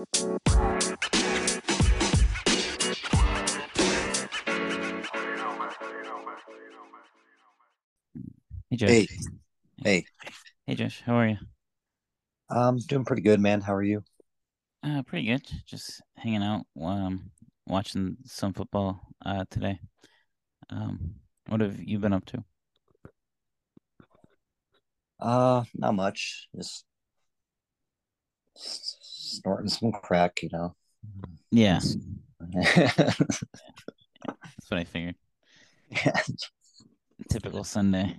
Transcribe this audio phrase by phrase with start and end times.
[0.00, 0.06] Hey,
[8.76, 8.88] Josh.
[8.88, 9.06] Hey,
[9.84, 10.04] hey,
[10.66, 11.02] Hey, Josh.
[11.04, 11.36] How are you?
[12.48, 13.60] I'm doing pretty good, man.
[13.60, 14.02] How are you?
[14.82, 15.46] Uh, pretty good.
[15.66, 17.30] Just hanging out, um,
[17.66, 19.80] watching some football uh today.
[20.70, 21.16] Um,
[21.48, 22.42] what have you been up to?
[25.20, 26.48] Uh, not much.
[26.56, 26.86] Just
[29.30, 30.74] snorting some crack, you know.
[31.50, 31.96] Yeah, It's-
[33.20, 35.16] that's what I figured.
[35.90, 36.20] yeah,
[37.28, 38.16] Typical Sunday.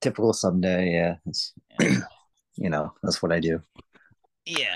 [0.00, 0.92] typical Sunday.
[0.92, 1.52] Yeah, it's
[2.56, 3.60] you know that's what I do.
[4.44, 4.74] Yeah,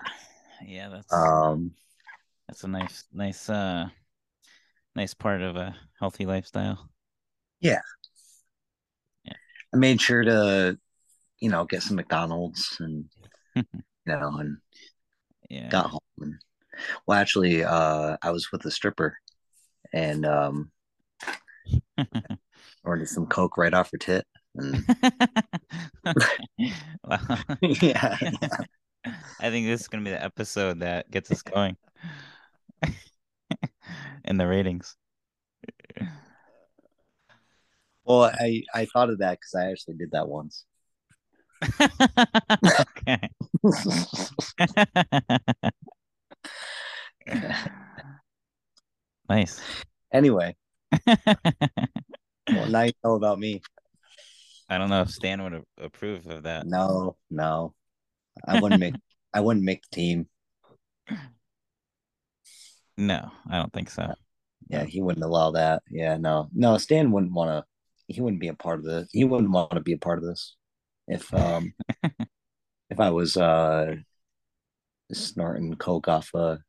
[0.66, 0.88] yeah.
[0.88, 1.72] That's Um,
[2.48, 3.88] that's a nice, nice, uh,
[4.96, 6.88] nice part of a healthy lifestyle.
[7.60, 7.80] yeah,
[9.24, 9.34] Yeah.
[9.72, 10.78] I made sure to
[11.38, 13.04] you know get some McDonald's and
[13.54, 13.64] you
[14.06, 14.58] know and
[15.50, 15.68] Yeah.
[15.68, 16.38] got home.
[17.06, 19.18] Well, actually, uh, I was with a stripper
[19.92, 20.70] and um
[22.84, 24.24] ordered some Coke right off her tit.
[24.54, 24.84] And
[27.04, 27.18] Wow.
[27.62, 28.16] yeah,
[29.40, 31.76] I think this is gonna be the episode that gets us going
[34.24, 34.96] in the ratings.
[38.04, 40.64] well, I I thought of that because I actually did that once.
[42.98, 43.28] Okay.
[49.28, 49.60] Nice.
[50.12, 50.56] anyway,
[51.06, 53.62] well, now you know about me.
[54.68, 56.66] I don't know if Stan would approve of that.
[56.66, 57.74] No, no,
[58.46, 58.94] I wouldn't make
[59.34, 60.26] I wouldn't make the team.
[62.96, 64.12] No, I don't think so.
[64.68, 65.82] Yeah, he wouldn't allow that.
[65.90, 66.76] Yeah, no, no.
[66.78, 67.64] Stan wouldn't want to.
[68.12, 69.08] He wouldn't be a part of this.
[69.12, 70.56] He wouldn't want to be a part of this.
[71.10, 71.74] If um,
[72.88, 73.96] if I was uh
[75.12, 76.60] snorting coke off a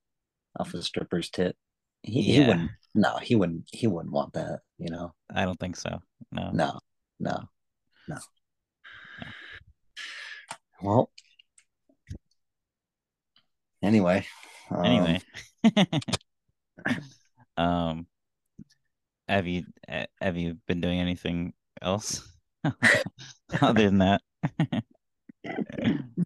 [0.60, 1.56] off a stripper's tit,
[2.02, 2.72] he, he wouldn't.
[2.96, 3.66] No, he wouldn't.
[3.72, 4.62] He wouldn't want that.
[4.80, 5.14] You know.
[5.32, 6.02] I don't think so.
[6.32, 6.50] No.
[6.52, 6.80] No,
[7.20, 7.44] no,
[8.10, 8.18] no.
[10.82, 11.12] Well,
[13.84, 14.26] anyway.
[14.72, 15.22] um, Anyway.
[17.58, 18.08] Um,
[19.28, 22.28] have you uh, have you been doing anything else
[22.64, 24.22] other than that?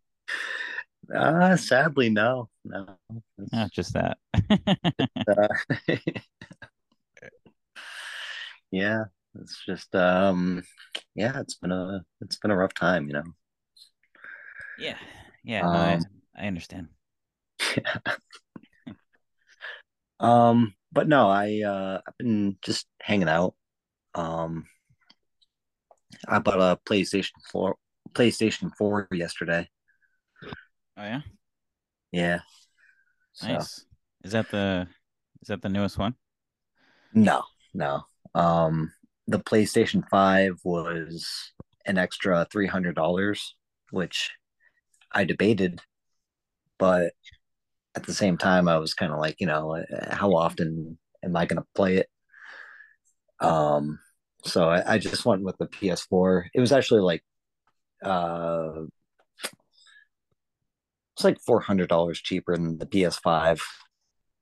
[1.13, 2.97] Uh, sadly, no, no.
[3.51, 4.17] Not just that.
[5.27, 5.47] Uh,
[8.71, 9.05] yeah,
[9.39, 10.63] it's just um,
[11.15, 13.23] yeah, it's been a it's been a rough time, you know.
[14.77, 14.97] Yeah.
[15.43, 16.05] Yeah, no, I, Um,
[16.37, 16.89] I understand.
[17.75, 17.97] Yeah.
[20.19, 23.55] Um, but no, I uh, I've been just hanging out.
[24.13, 24.65] Um,
[26.27, 27.77] I bought a PlayStation Four
[28.13, 29.69] PlayStation Four yesterday.
[30.97, 31.21] Oh yeah?
[32.11, 32.39] Yeah.
[33.33, 33.85] So Nice.
[34.23, 34.87] Is that the
[35.41, 36.15] is that the newest one?
[37.13, 38.03] no, no.
[38.33, 38.91] Um,
[39.27, 41.51] the PlayStation Five was
[41.85, 43.55] an extra three hundred dollars,
[43.91, 44.31] which
[45.11, 45.79] I debated,
[46.77, 47.13] but
[47.95, 51.45] at the same time, I was kind of like, you know, how often am I
[51.45, 52.09] going to play it?
[53.39, 53.99] Um,
[54.43, 56.45] so I, I just went with the PS4.
[56.53, 57.23] It was actually like,
[58.03, 58.83] uh,
[61.15, 63.61] it's like four hundred dollars cheaper than the PS5.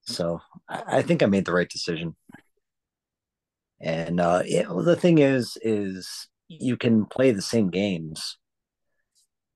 [0.02, 2.16] So I, I think I made the right decision.
[3.80, 8.38] And uh, it, well, the thing is, is you can play the same games,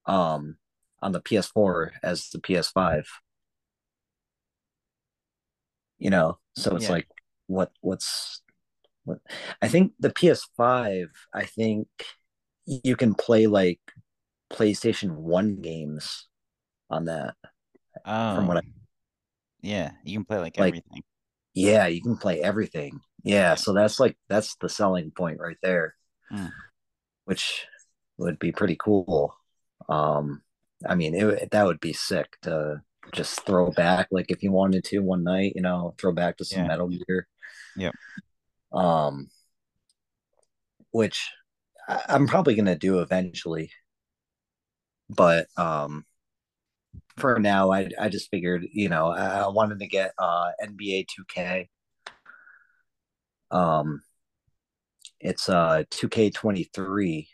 [0.06, 0.58] um,
[1.02, 3.08] on the PS4 as the PS5
[6.00, 6.92] you know so it's Yeah.
[6.92, 7.08] like
[7.48, 8.42] what what's
[9.04, 9.20] what
[9.62, 11.88] i think the ps5 i think
[12.68, 13.80] you can play like
[14.52, 16.28] playstation 1 games
[16.90, 17.36] on that
[18.06, 18.36] Oh.
[18.36, 18.62] from what I,
[19.62, 21.04] Yeah, you can play like Like- everything.
[21.54, 25.96] yeah you can play everything yeah so that's like that's the selling point right there
[26.30, 26.48] Hmm.
[27.26, 27.66] which
[28.18, 29.36] would be pretty cool
[29.90, 30.44] um
[30.88, 32.82] i mean it, that would be sick to
[33.14, 36.46] just throw back like if you wanted to one night you know throw back to
[36.46, 36.68] some Yeah.
[36.68, 37.28] metal gear
[37.76, 37.92] Yeah.
[38.72, 39.30] um
[40.92, 41.32] which
[41.88, 43.72] i'm probably gonna do eventually
[45.10, 46.06] but um
[47.18, 51.06] for now i i just figured you know i, I wanted to get uh nba
[51.08, 51.68] 2k
[53.52, 54.02] um
[55.20, 57.28] it's uh 2k23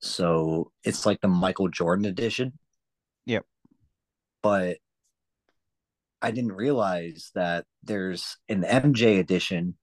[0.00, 2.52] so it's like the michael jordan edition
[3.26, 3.44] Yep.
[4.42, 4.76] but
[6.24, 9.76] I didn't realize that there's an MJ edition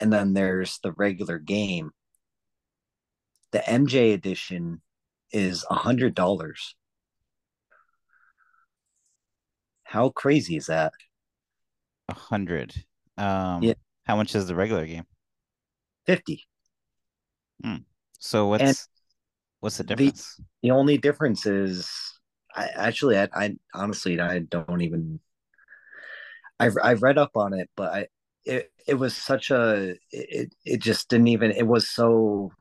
[0.00, 1.92] and then there's the regular game.
[3.50, 4.80] The MJ edition
[5.32, 6.76] is a hundred dollars.
[9.82, 10.92] How crazy is that?
[12.08, 12.84] A hundred.
[13.60, 15.06] Yeah, Um, how much is the regular game?
[16.04, 16.46] 50.
[17.62, 17.76] Hmm.
[18.18, 18.88] So And what's
[19.60, 20.40] what's the the difference?
[20.62, 21.88] the only difference is
[22.54, 25.20] I actually I, I honestly I don't even
[26.60, 28.06] I've I've read up on it, but I
[28.44, 32.52] it it was such a it it just didn't even it was so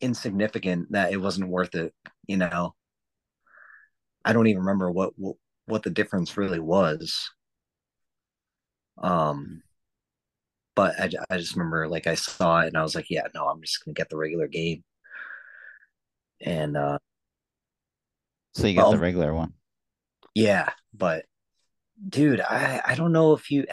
[0.00, 1.94] insignificant that it wasn't worth it,
[2.26, 2.74] you know.
[4.24, 5.36] I don't even remember what what,
[5.66, 7.30] what the difference really was.
[8.98, 9.62] Um
[10.74, 13.48] but I, I just remember like I saw it and I was like, yeah, no,
[13.48, 14.84] I'm just gonna get the regular game.
[16.40, 16.98] And uh
[18.52, 19.54] So you got the regular one.
[20.34, 21.24] yeah, but
[22.08, 23.66] dude, I I don't know if you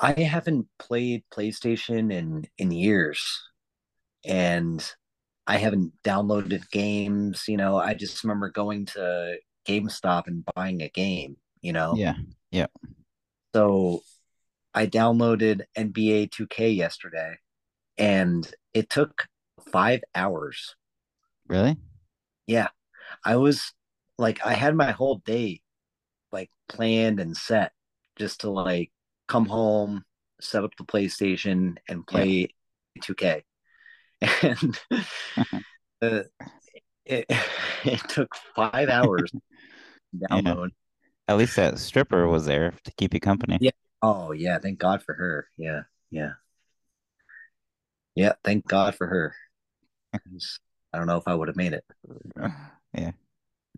[0.00, 3.42] I haven't played PlayStation in in years
[4.24, 4.84] and
[5.46, 7.76] I haven't downloaded games, you know.
[7.76, 9.36] I just remember going to
[9.66, 11.94] GameStop and buying a game, you know.
[11.96, 12.14] Yeah.
[12.50, 12.66] Yeah.
[13.54, 14.00] So
[14.74, 17.36] I downloaded NBA 2K yesterday
[17.98, 19.26] and it took
[19.70, 20.74] 5 hours.
[21.46, 21.76] Really?
[22.46, 22.68] Yeah,
[23.24, 23.72] I was
[24.18, 25.60] like I had my whole day
[26.32, 27.72] like planned and set
[28.16, 28.90] just to like
[29.28, 30.04] come home,
[30.40, 32.10] set up the PlayStation and Yeah.
[32.10, 32.48] play
[33.00, 33.42] 2K.
[34.20, 34.78] And
[36.02, 36.22] uh,
[37.06, 37.26] it,
[37.84, 39.38] it took five hours to
[40.30, 40.54] Yeah.
[40.54, 40.70] download.
[41.28, 43.58] At least that stripper was there to keep you company.
[43.60, 43.70] Yeah.
[44.02, 45.48] Oh yeah, thank God for her.
[45.56, 46.32] Yeah, yeah,
[48.14, 48.32] yeah.
[48.44, 49.34] Thank God for her.
[50.92, 51.84] I don't know if I would have made it.
[52.96, 53.10] Yeah.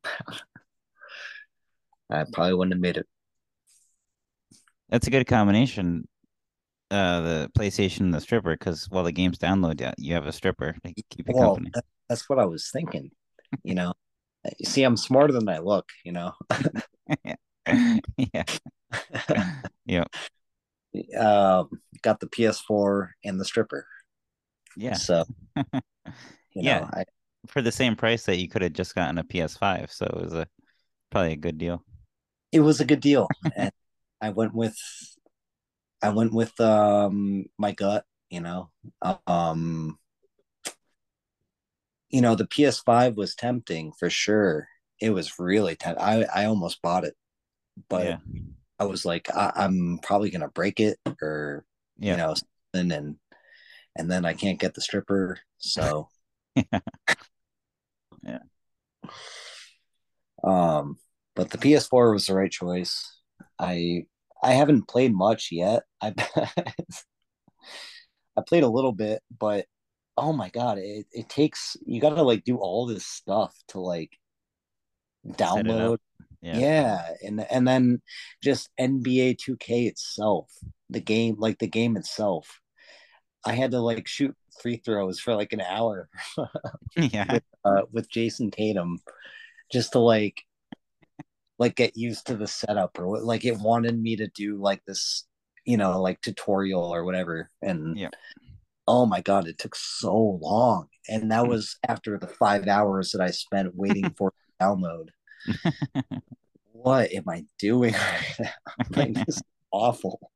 [2.10, 3.06] I probably wouldn't have made it.
[4.88, 6.06] That's a good combination.
[6.88, 10.32] Uh, the PlayStation and the stripper, because while the game's download, yeah, you have a
[10.32, 11.72] stripper to keep you Well, company.
[11.74, 13.10] that, that's what I was thinking.
[13.64, 13.94] You know,
[14.58, 15.88] you see, I'm smarter than I look.
[16.04, 16.32] You know,
[18.16, 18.44] Yeah.
[19.86, 20.04] Yeah.
[21.18, 21.68] um,
[22.02, 23.86] got the PS4 and the stripper.
[24.76, 24.98] Yeah.
[24.98, 25.24] So
[26.54, 26.62] you Yeah.
[26.62, 27.04] know, I
[27.48, 30.34] For the same price that you could have just gotten a PS5, so it was
[30.34, 30.48] a
[31.10, 31.84] probably a good deal.
[32.52, 33.70] it was a good deal, and
[34.20, 34.76] I went with
[36.02, 38.04] I went with um my gut.
[38.30, 38.70] You know,
[39.26, 39.98] um,
[42.10, 44.68] you know, the PS5 was tempting for sure.
[45.00, 46.04] It was really tempting.
[46.04, 47.14] I I almost bought it,
[47.88, 48.18] but Yeah.
[48.78, 51.64] I was like, I, I'm probably gonna break it or
[51.98, 52.34] you know
[52.74, 53.16] something, and
[53.96, 55.38] and then I can't get the stripper.
[55.58, 56.08] So
[56.56, 56.80] yeah.
[58.22, 58.40] Yeah.
[60.44, 60.98] um,
[61.34, 63.20] but the PS4 was the right choice.
[63.58, 64.06] I
[64.42, 65.84] I haven't played much yet.
[66.06, 66.14] I
[68.36, 69.66] I played a little bit, but
[70.16, 74.12] oh my god, it, it takes you gotta like do all this stuff to like
[75.24, 75.96] Set it up.
[75.96, 75.98] download.
[76.42, 76.58] Yeah.
[76.58, 78.02] Yeah, and and then
[78.42, 80.50] just NBA 2K itself,
[80.90, 82.60] the game, like the game itself.
[83.44, 86.08] I had to like shoot free throws for like an hour
[86.96, 87.26] Yeah.
[87.32, 88.98] with uh with Jayson Tatum
[89.72, 90.42] just to like
[91.58, 94.82] like get used to the setup or what like it wanted me to do like
[94.86, 95.26] this,
[95.66, 97.50] you know, like tutorial or whatever.
[97.62, 98.10] And Yeah.
[98.88, 100.88] oh my god, it took so long.
[101.08, 101.48] And that mm.
[101.48, 105.08] was after the five hours that I spent waiting for download.
[106.72, 108.50] What am I doing right now?
[108.90, 110.30] Like this is awful.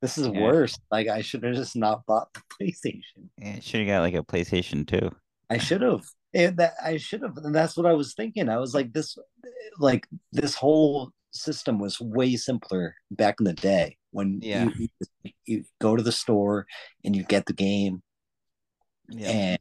[0.00, 0.42] This is Yeah.
[0.42, 0.78] worse.
[0.90, 3.28] Like I should have just not bought the PlayStation.
[3.38, 5.10] Yeah, should have got like a PlayStation 2.
[5.50, 6.04] I should have.
[6.32, 7.36] That I should have.
[7.38, 8.48] And that's what I was thinking.
[8.48, 9.16] I was like, this
[9.78, 14.70] like this whole system was way simpler back in the day when Yeah.
[14.76, 14.88] you,
[15.22, 16.66] you you go to the store
[17.04, 18.02] and you get the game
[19.08, 19.30] Yeah.
[19.30, 19.58] and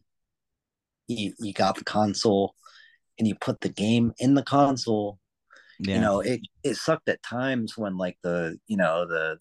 [1.07, 2.55] you you got the console
[3.19, 5.19] and you put the game in the console
[5.79, 9.37] you know it it sucked at times when like the you know the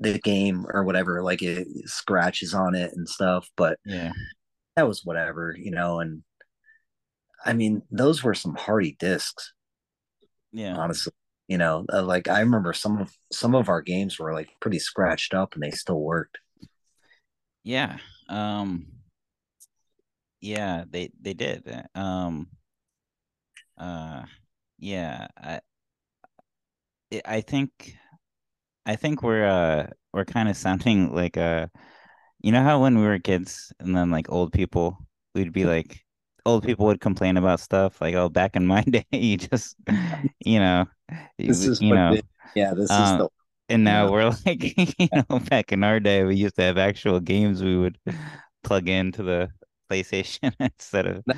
[0.00, 4.12] the game or whatever like it scratches on it and stuff but Yeah.
[4.76, 6.22] that was whatever you know and
[7.44, 9.52] i mean those were some hardy discs
[10.52, 10.76] Yeah.
[10.76, 11.12] honestly
[11.48, 14.78] you know uh, like i remember some of some of our games were like pretty
[14.78, 16.38] scratched up and they still worked
[17.64, 17.98] Yeah.
[18.28, 18.86] Um
[20.40, 21.64] yeah, they they did.
[21.94, 22.48] Um
[23.78, 24.24] uh
[24.78, 25.60] yeah, I
[27.12, 27.96] I I think
[28.86, 31.68] I think we're uh we're kind of sounding like uh
[32.42, 34.98] you know how when we were kids and then like old people
[35.34, 36.03] we'd be like
[36.46, 39.76] old people would complain about stuff like oh back in my day you just
[40.44, 40.84] you know
[41.38, 42.16] this is you know
[42.54, 43.28] yeah this is um the
[43.68, 46.78] and now know we're like you know back in our day we used to have
[46.78, 47.98] actual games we would
[48.62, 49.48] plug into the
[49.90, 51.34] PlayStation instead of know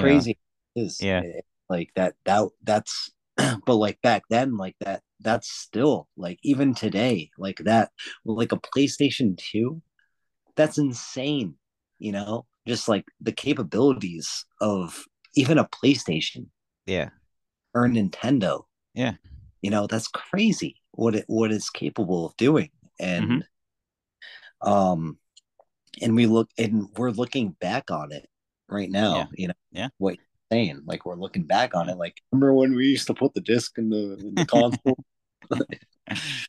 [0.00, 0.38] crazy
[0.74, 1.22] it is yeah.
[1.68, 7.30] like that that that's but like back then like that that's still like even today
[7.38, 7.90] like that
[8.24, 9.80] like a playstation 2
[10.56, 11.54] that's insane
[11.98, 15.04] you know just like the capabilities of
[15.34, 16.46] even a playstation
[16.86, 17.10] Yeah.
[17.74, 19.14] or nintendo Yeah.
[19.62, 23.44] you know that's crazy what it what it's capable of doing and
[24.62, 25.18] um
[26.00, 28.28] and we look and we're looking back on it
[28.68, 29.26] right now Yeah.
[29.34, 29.88] you know Yeah.
[29.98, 33.14] what you're saying like we're looking back on it like remember when we used to
[33.14, 34.98] put the disc in the, in the console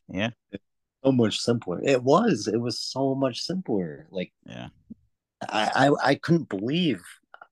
[0.08, 0.30] Yeah.
[1.04, 4.68] so much simpler it was it was so much simpler like Yeah.
[5.48, 7.02] I i, I couldn't believe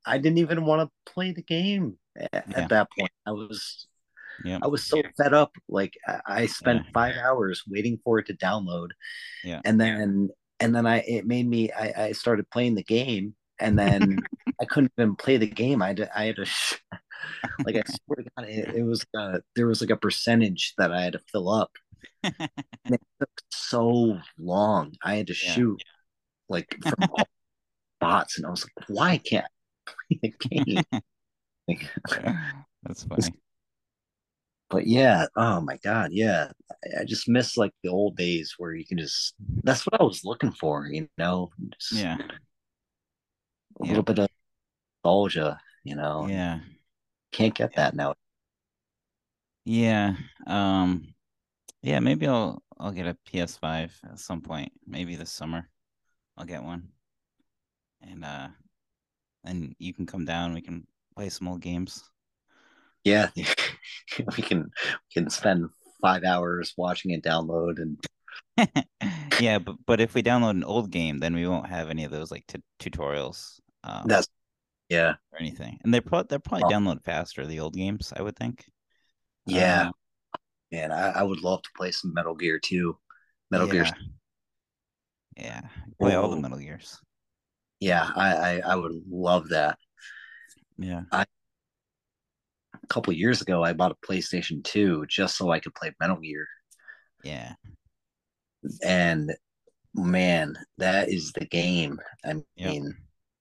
[0.05, 2.61] i didn't even want to play the game at, Yeah.
[2.63, 3.87] at that point i was
[4.45, 4.59] Yeah.
[4.61, 5.53] I was so fed up.
[5.67, 5.95] Like
[6.29, 6.91] I, spent Yeah.
[6.93, 8.91] five hours waiting for it to download.
[9.43, 9.61] Yeah.
[9.65, 10.29] And then
[10.61, 14.19] and then I it made me I, I started playing the game and then
[14.61, 15.81] I couldn't even play the game.
[15.81, 16.45] I had to, I had to
[17.65, 20.93] like I swear to God, it, it was uh there was like a percentage that
[20.93, 21.73] I had to fill up.
[22.23, 24.93] And it took so long.
[25.03, 25.81] I had to shoot
[26.51, 27.27] like from all
[28.01, 29.47] spots, and I was like, why can't
[29.89, 30.35] I play the
[30.67, 30.85] game?
[31.69, 31.91] Like,
[32.83, 33.35] That's funny.
[34.71, 38.75] but yeah oh my god yeah I, I just miss like the old days where
[38.75, 42.19] you can just that's what i was looking for you know just Yeah.
[43.81, 43.87] a Yeah.
[43.87, 44.29] little bit of
[45.05, 46.61] nostalgia you know Yeah.
[47.33, 48.15] can't get that now
[49.65, 50.17] Yeah.
[50.47, 51.15] Um
[51.83, 54.73] yeah, maybe I'll I'll get a PS5 at some point.
[54.87, 55.69] Maybe this summer.
[56.37, 56.93] I'll get one.
[58.09, 58.49] And uh
[59.45, 62.03] and you can come down, we can play some old games.
[63.05, 63.29] yeah
[64.37, 65.69] we can we can spend
[66.01, 67.99] five hours watching it download and
[69.39, 72.11] Yeah, but but if we download an old game, then we won't have any of
[72.11, 74.29] those like t tutorials um that's
[74.89, 75.79] yeah or anything.
[75.85, 76.69] And they're probably they're probably Oh.
[76.73, 78.65] download faster, the old games, I would think.
[79.47, 79.93] yeah Um,
[80.73, 82.97] man I, I would love to play some metal gear too
[83.51, 83.93] metal gear yeah.
[85.37, 85.61] Yeah.
[86.01, 86.37] Play all the.
[86.41, 86.99] Metal Gears.
[87.81, 89.79] Yeah I, I i would love that
[90.79, 91.03] Yeah.
[91.13, 91.27] a
[92.89, 96.47] couple years ago i bought a playstation 2 just so i could play metal gear
[97.25, 97.55] Yeah.
[98.83, 99.33] and
[99.95, 101.99] man, that is the game.
[102.25, 102.95] I mean,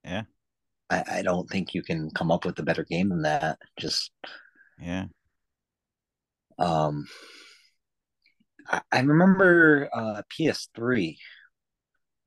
[0.04, 0.24] Yeah.
[0.89, 3.58] I, I don't think you can come up with a better game than that.
[3.80, 4.12] Just,
[4.80, 5.06] Yeah.
[6.58, 7.06] um,
[8.68, 11.18] I, I remember uh, PS3.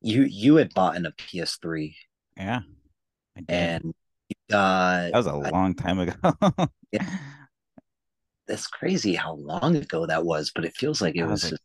[0.00, 1.96] You you had bought in a PS3,
[2.36, 2.60] Yeah.
[3.48, 3.94] And
[4.28, 6.14] you got That was a I- long time ago.
[6.92, 7.04] Yeah.
[8.46, 11.50] that's crazy how long ago that was, but it feels like it That was, was
[11.50, 11.62] just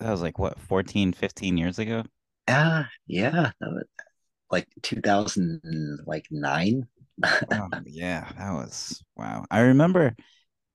[0.00, 2.04] that was like what 14, 15 years ago?
[2.48, 3.84] yeah, yeah, was
[4.50, 6.86] like 2000 like nine.
[7.50, 9.44] Oh, yeah, that was wow.
[9.50, 10.16] I remember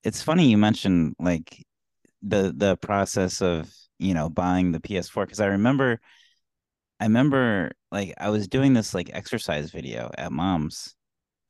[0.04, 1.64] it's funny you mentioned like
[2.22, 6.00] the the process of, you know, buying the PS4 because I remember
[7.00, 10.94] I remember like I was doing this like exercise video at mom's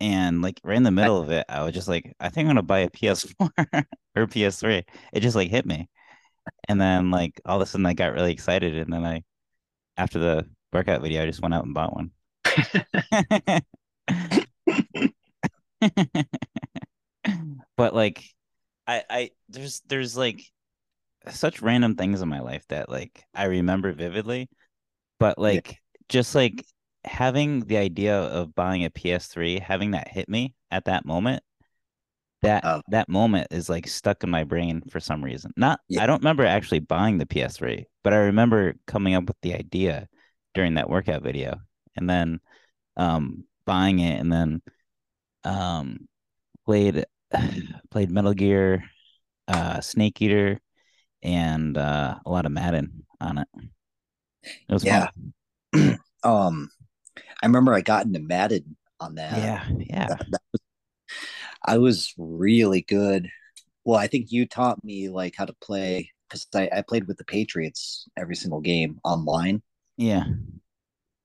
[0.00, 2.50] and like right in the middle of it, I was just like, I think I'm
[2.50, 3.50] gonna buy a PS4
[4.16, 4.84] or PS3.
[5.12, 5.88] It just like hit me.
[6.68, 9.22] And then like all of a sudden I got really excited and then I
[9.96, 12.12] after the workout video I just went out and bought one.
[17.76, 18.24] but like
[18.86, 20.42] I I there's there's like
[21.30, 24.48] such random things in my life that like I remember vividly,
[25.20, 26.64] but like just like
[27.04, 31.42] having the idea of buying a PS3, having that hit me at that moment,
[32.42, 32.82] that Oh.
[32.88, 35.52] that moment is like stuck in my brain for some reason.
[35.56, 36.02] Not Yeah.
[36.02, 40.08] I don't remember actually buying the PS3, but I remember coming up with the idea
[40.54, 41.60] during that workout video
[41.96, 42.40] and then
[42.96, 44.62] um buying it and then
[45.44, 46.08] um
[46.66, 47.04] played
[47.90, 48.84] played Metal Gear,
[49.48, 50.60] uh Snake Eater,
[51.22, 53.48] and uh a lot of Madden on it.
[54.42, 55.10] It was Yeah.
[56.22, 56.70] um,
[57.42, 59.38] I remember I got into Madden on that.
[59.38, 60.06] Yeah, yeah.
[60.08, 60.60] That- that was-
[61.66, 63.28] I was really good.
[63.84, 67.18] Well, I think you taught me like how to play because I, I played with
[67.18, 69.62] the Patriots every single game online,
[69.96, 70.24] Yeah.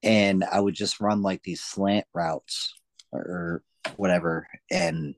[0.03, 2.73] and I would just run like these slant routes
[3.11, 3.63] or
[3.97, 5.15] whatever, and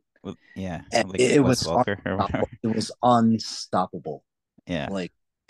[0.55, 0.81] Yeah.
[0.91, 4.23] And Like it was it was unstoppable.
[4.67, 4.89] Yeah.
[4.91, 5.13] Like,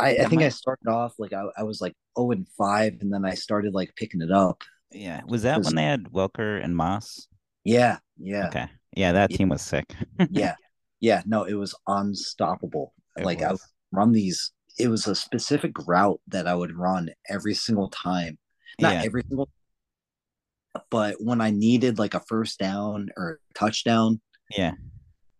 [0.00, 3.12] I, I think I started off like I, I was like 0 and 5, and
[3.12, 4.62] then I started like picking it up.
[4.90, 5.22] Yeah.
[5.26, 7.28] Was that was- when they had Welker and Moss?
[7.64, 8.48] Yeah, yeah.
[8.48, 8.66] Okay.
[8.96, 9.36] Yeah, that Yeah.
[9.36, 9.94] team was sick.
[10.30, 10.54] yeah
[11.00, 15.72] yeah no it was unstoppable It like i would run these it was a specific
[15.86, 18.38] route that i would run every single time
[18.80, 19.02] not yeah.
[19.04, 19.48] every single
[20.90, 24.20] but when I needed like a first down or touchdown,
[24.56, 24.72] yeah,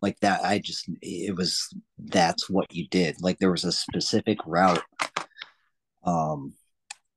[0.03, 1.69] like that, I just it was
[1.99, 3.17] that's what you did.
[3.21, 4.83] Like there was a specific route,
[6.05, 6.55] um,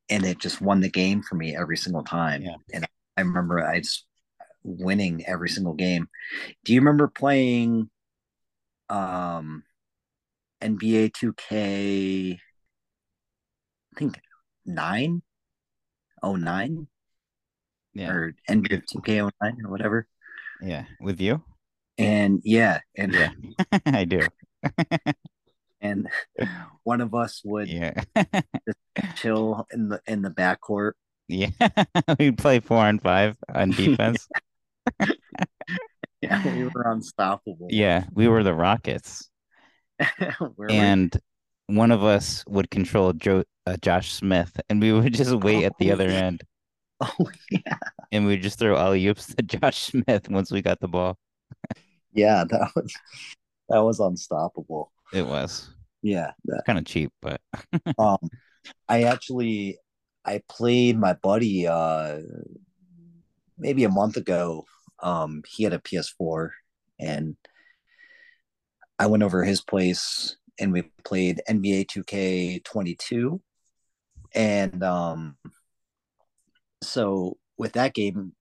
[0.10, 2.44] and it just won the game for me every single time.
[2.44, 2.56] Yeah.
[2.74, 2.86] And
[3.18, 4.06] I remember I just
[4.64, 6.08] winning every single game.
[6.64, 7.90] Do you remember playing
[8.90, 9.64] um
[10.62, 12.40] NBA 2K
[13.96, 14.20] I think
[14.66, 15.22] 9
[16.24, 16.88] 09
[17.94, 20.08] yeah, or NBA 2K 09 or whatever.
[20.62, 20.86] yeah.
[21.00, 21.42] With you?
[21.98, 23.32] And yeah, and Yeah,
[23.86, 24.22] I do.
[25.82, 26.08] and
[26.84, 27.94] one of us would Yeah,
[29.16, 30.94] chill in the in the backcourt.
[31.28, 31.50] yeah.
[32.20, 34.28] we'd play four and five on defense.
[36.22, 37.68] Yeah, we were unstoppable.
[37.70, 39.30] Yeah, we were the Rockets,
[40.56, 41.16] Where we- and
[41.68, 45.78] one of us would control Joe, uh, Josh Smith, and we would just wait at
[45.78, 46.26] the Oh, other yeah.
[46.26, 46.44] end,
[47.02, 47.78] oh yeah,
[48.12, 51.18] and we'd just throw alley oops to Josh Smith once we got the ball.
[52.14, 52.94] Yeah, that was
[53.70, 54.92] that was unstoppable.
[55.14, 55.70] It was
[56.02, 57.42] Yeah, that, kind of cheap, but
[58.00, 58.30] um,
[58.88, 59.78] I actually
[60.24, 62.20] I played my buddy uh
[63.58, 64.66] maybe a month ago.
[65.02, 66.50] Um, he had a PS4,
[67.00, 67.36] and
[68.98, 73.42] I went over his place and we played NBA 2K22,
[74.34, 75.38] and um,
[76.82, 78.34] so with that game,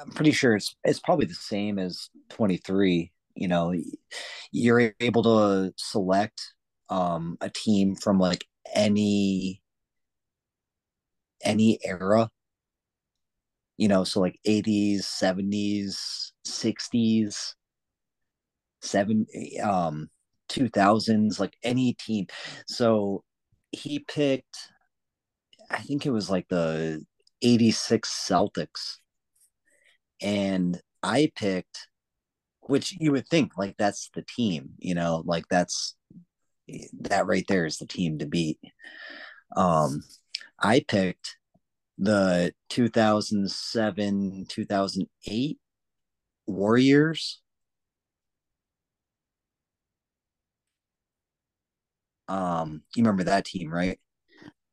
[0.00, 3.12] I'm pretty sure it's it's probably the same as 23.
[3.34, 3.74] You know,
[4.52, 6.54] you're able to select
[6.88, 8.44] um a team from like
[8.74, 9.62] any
[11.44, 12.30] any era
[13.76, 17.54] you know so like 80s 70s 60s
[18.82, 19.26] 7
[19.62, 20.08] um
[20.48, 22.26] 2000s like any team
[22.66, 23.24] so
[23.72, 24.72] he picked
[25.70, 27.04] i think it was like the
[27.42, 28.98] 86 celtics
[30.22, 31.88] and i picked
[32.60, 35.96] which you would think like that's the team you know like that's
[37.00, 38.58] that right there is the team to beat
[39.56, 40.02] um
[40.60, 41.36] i picked
[41.98, 45.58] the 2007 2008
[46.46, 47.42] warriors
[52.28, 53.98] um you remember that team right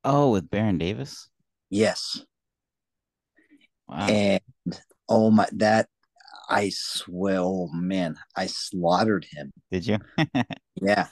[0.03, 1.29] oh, with Baron Davis.
[1.69, 2.23] yes
[3.87, 4.07] Wow.
[4.07, 4.41] and
[5.09, 5.87] oh my that
[6.49, 9.97] i swear oh man i slaughtered him Did you?
[10.81, 11.07] yeah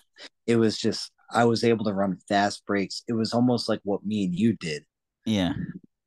[0.46, 4.06] it was just i was able to run fast breaks it was almost like what
[4.06, 4.84] me and you did
[5.26, 5.54] yeah.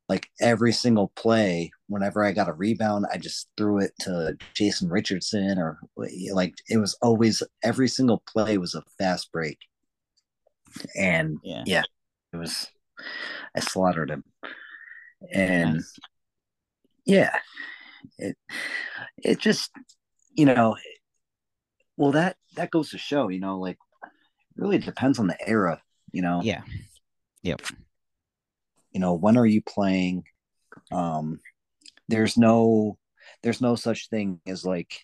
[0.08, 4.88] like every single play whenever i got a rebound i just threw it to jason
[4.88, 5.78] richardson or
[6.32, 9.58] like it was always every single play was a fast break
[10.96, 11.64] and Yeah.
[11.66, 11.82] yeah
[12.32, 12.68] it was
[13.54, 14.24] i slaughtered him
[15.32, 15.98] and Nice.
[17.04, 17.36] yeah
[18.18, 18.36] it
[19.18, 19.70] it just
[20.34, 20.76] you know
[21.96, 23.78] well that that goes to show you know like
[24.56, 25.80] really depends on the era
[26.12, 26.62] you know Yeah.
[27.42, 27.62] Yep.
[28.92, 30.24] you know when are you playing
[30.92, 31.40] um
[32.08, 32.98] there's no
[33.42, 35.00] there's no such thing as like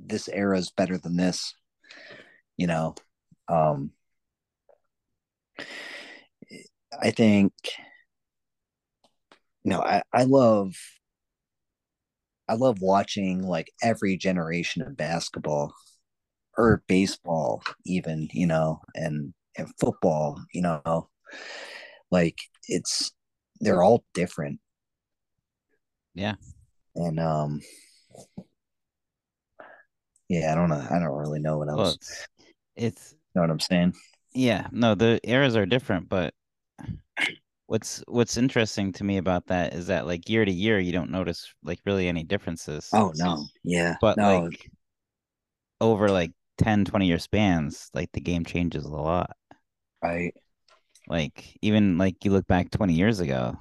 [0.00, 1.54] this era is better than this
[2.56, 2.94] you know
[3.48, 3.90] um
[7.00, 7.52] i think
[9.64, 10.74] you know i i love
[12.48, 15.72] i love watching like every generation of basketball
[16.56, 21.08] or baseball even you know and and football you know
[22.10, 23.12] like it's
[23.60, 24.60] they're all different
[26.14, 26.34] Yeah.
[26.94, 27.60] and um
[30.28, 32.26] yeah i don't know i don't really know what Well, else it's,
[32.76, 33.92] it's know what i'm saying
[34.36, 34.66] yeah.
[34.70, 36.34] No, the eras are different, but
[37.66, 41.10] what's what's interesting to me about that is that like year to year, you don't
[41.10, 42.88] notice like really any differences.
[42.92, 44.70] oh no yeah But no like
[45.80, 49.36] over like 10, 20 year spans, like the game changes a lot.
[50.02, 50.34] right
[51.08, 53.54] Like even like you look back 20 years ago,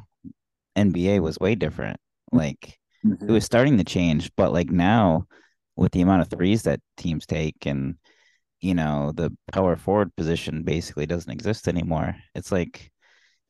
[0.78, 2.00] NBA was way different.
[2.34, 2.38] Mm-hmm.
[2.38, 3.34] Like it mm-hmm.
[3.34, 5.28] was starting to change, but like now
[5.76, 7.96] with the amount of threes that teams take and
[8.62, 12.16] you know the power forward position basically doesn't exist anymore.
[12.34, 12.92] It's like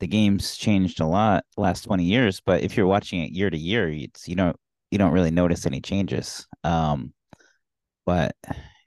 [0.00, 3.58] the game's changed a lot last 20 years, but if you're watching it year to
[3.58, 4.56] year, it's you don't
[4.90, 6.46] you don't really notice any changes.
[6.64, 7.12] Um
[8.04, 8.36] but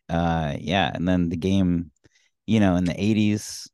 [0.10, 1.92] uh yeah, and then the game,
[2.48, 3.70] you know, in the 80s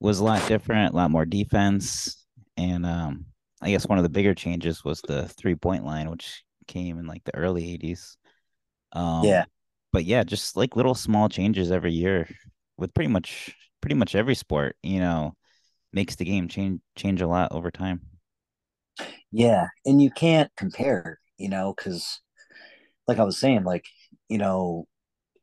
[0.00, 3.26] was a lot different, a lot more defense and um
[3.62, 7.06] I guess one of the bigger changes was the three point line, which came in
[7.06, 8.16] like the early 80s.
[8.92, 9.44] Um, Yeah.
[9.92, 12.28] But yeah, just like little small changes every year
[12.78, 15.34] with pretty much pretty much every sport, you know,
[15.92, 18.00] makes the game change change a lot over time.
[19.30, 22.20] yeah and you can't compare you know, because
[23.08, 23.84] like I was saying, like,
[24.28, 24.86] you know,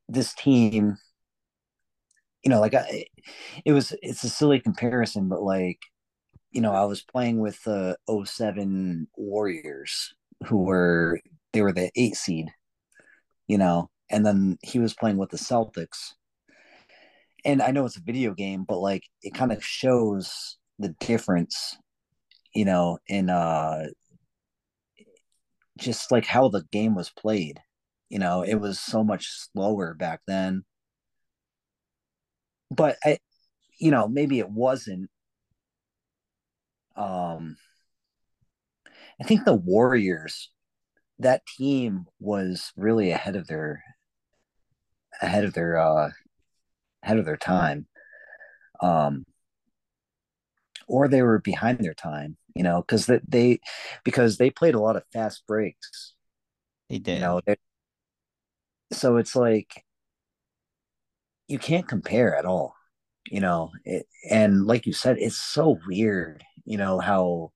[0.09, 0.97] this team,
[2.43, 3.05] you know, like I,
[3.65, 5.79] it was, it's a silly comparison, but like,
[6.51, 10.13] you know, I was playing with the 07 Warriors
[10.47, 11.19] who were,
[11.53, 12.47] they were the eight seed,
[13.47, 16.13] you know, and then he was playing with the Celtics.
[17.45, 21.77] And I know it's a video game, but like it kind of shows the difference,
[22.55, 23.85] you know, in uh
[25.77, 27.59] just like how the game was played.
[28.09, 30.63] You know, it was so much slower back then.
[32.71, 33.19] But I
[33.79, 35.09] you know, maybe it wasn't
[36.95, 37.57] um
[39.19, 40.49] I think the Warriors
[41.19, 43.83] that team was really ahead of their
[45.21, 46.11] ahead of their uh
[47.03, 47.87] ahead of their time.
[48.81, 49.25] Um
[50.87, 53.59] or they were behind their time, you know, because that they
[54.03, 56.13] because they played a lot of fast breaks.
[56.89, 57.15] They did.
[57.15, 57.41] You know,
[58.91, 59.83] so it's like
[61.47, 62.75] you can't compare at all,
[63.29, 63.71] you know.
[63.85, 67.51] It, and like you said, it's so weird, you know, how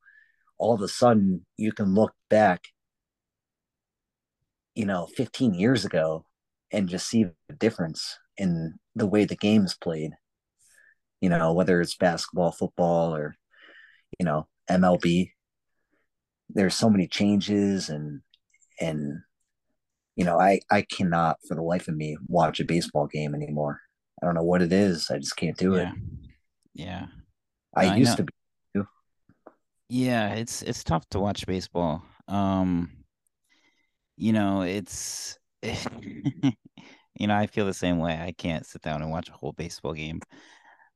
[0.57, 2.65] all of a sudden you can look back,
[4.75, 6.25] you know, 15 years ago
[6.71, 10.12] and just see the difference in the way the game's played
[11.21, 13.36] you know, whether it's basketball, football, or,
[14.19, 15.32] you know, MLB.
[16.50, 18.21] There's so many changes and,
[18.80, 19.19] and,
[20.15, 23.82] you know, I, I cannot for the life of me watch a baseball game anymore.
[24.21, 25.10] I don't know what it is.
[25.12, 25.91] I just can't do yeah.
[25.91, 25.95] it.
[26.73, 27.06] Yeah.
[27.76, 28.15] I, I used know.
[28.17, 28.34] to be.
[29.89, 32.04] Yeah, it's it's tough to watch baseball.
[32.28, 32.91] Um,
[34.17, 35.38] you know, it's
[37.19, 38.13] you know, I feel the same way.
[38.13, 40.21] I can't sit down and watch a whole baseball game.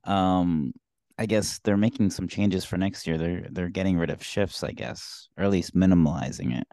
[0.04, 0.72] Um,
[1.18, 3.18] I guess they're making some changes for next year.
[3.18, 6.66] They're they're getting rid of shifts, I guess, or at least minimalizing it.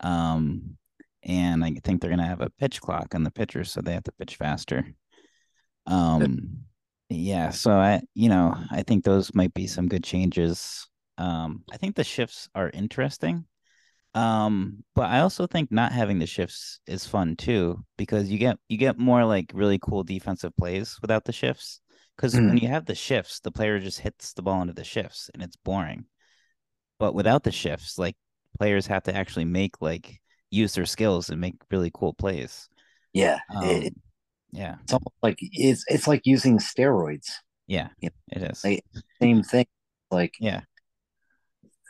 [0.00, 0.76] Um,
[1.22, 4.04] and I think they're gonna have a pitch clock on the pitchers, so they have
[4.04, 4.84] to pitch faster.
[5.86, 6.64] Um,
[7.08, 7.50] yeah.
[7.50, 10.88] So I, you know, I think those might be some good changes.
[11.18, 13.44] Um, I think the shifts are interesting.
[14.16, 18.56] Um, but I also think not having the shifts is fun too because you get
[18.66, 21.82] you get more like really cool defensive plays without the shifts.
[22.16, 22.48] Because mm.
[22.48, 25.42] when you have the shifts, the player just hits the ball into the shifts and
[25.42, 26.06] it's boring.
[26.98, 28.16] But without the shifts, like
[28.58, 30.18] players have to actually make like
[30.50, 32.70] use their skills and make really cool plays.
[33.12, 33.40] Yeah.
[33.54, 33.94] Um, it,
[34.50, 34.76] yeah.
[34.84, 37.32] It's almost like it's it's like using steroids.
[37.66, 37.88] Yeah.
[38.00, 38.64] You know, it is.
[38.64, 38.82] Like,
[39.20, 39.66] same thing.
[40.10, 40.62] Like yeah.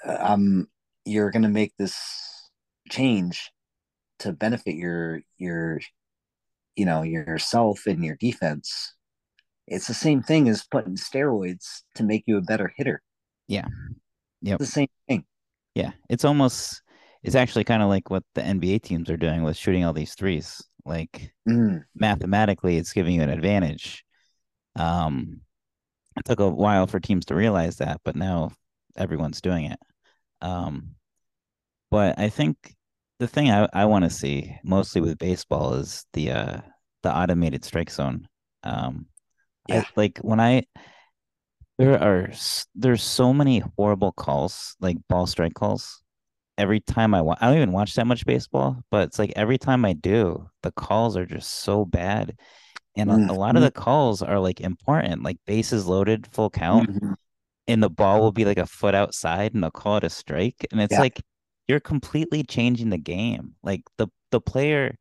[0.05, 0.65] Uh,
[1.07, 1.97] you're gonna make this
[2.91, 3.51] change
[4.19, 5.81] to benefit your your
[6.77, 8.97] you know yourself and your defense
[9.67, 13.03] it's the same thing as putting steroids to make you a better hitter.
[13.49, 13.67] Yeah.
[14.41, 15.25] yeah the same thing.
[15.75, 15.93] Yeah.
[16.09, 16.83] It's almost
[17.23, 20.15] it's actually kind of like what the NBA teams are doing with shooting all these
[20.15, 20.63] threes.
[20.85, 21.83] Like mm.
[21.95, 24.05] mathematically it's giving you an advantage.
[24.77, 25.41] Um
[26.17, 28.53] it took a while for teams to realize that, but now
[28.97, 29.79] everyone's doing it.
[30.41, 30.95] Um
[31.91, 32.75] but I think
[33.19, 36.61] the thing I, I want to see mostly with baseball is the uh
[37.03, 38.29] the automated strike zone.
[38.63, 39.07] Um
[39.69, 39.81] yeah.
[39.81, 40.65] I, like when I
[41.79, 42.31] there are
[42.75, 46.03] there's so many horrible calls, like ball strike calls.
[46.59, 49.59] Every time I watch, I don't even watch that much baseball, but it's like every
[49.59, 52.35] time I do, the calls are just so bad,
[52.97, 53.29] and mm-hmm.
[53.29, 57.13] a, a, lot of the calls are like important, like bases loaded, full count, mm-hmm.
[57.69, 60.67] and the ball will be like a foot outside, and they'll call it a strike,
[60.73, 61.01] and it's yeah.
[61.01, 61.21] like
[61.69, 63.55] you're completely changing the game.
[63.63, 64.99] Like the the player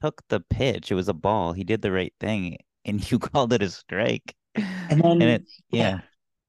[0.00, 1.52] took the pitch; it was a ball.
[1.52, 4.34] He did the right thing, and you called it a strike.
[4.54, 6.00] And then, and it, yeah.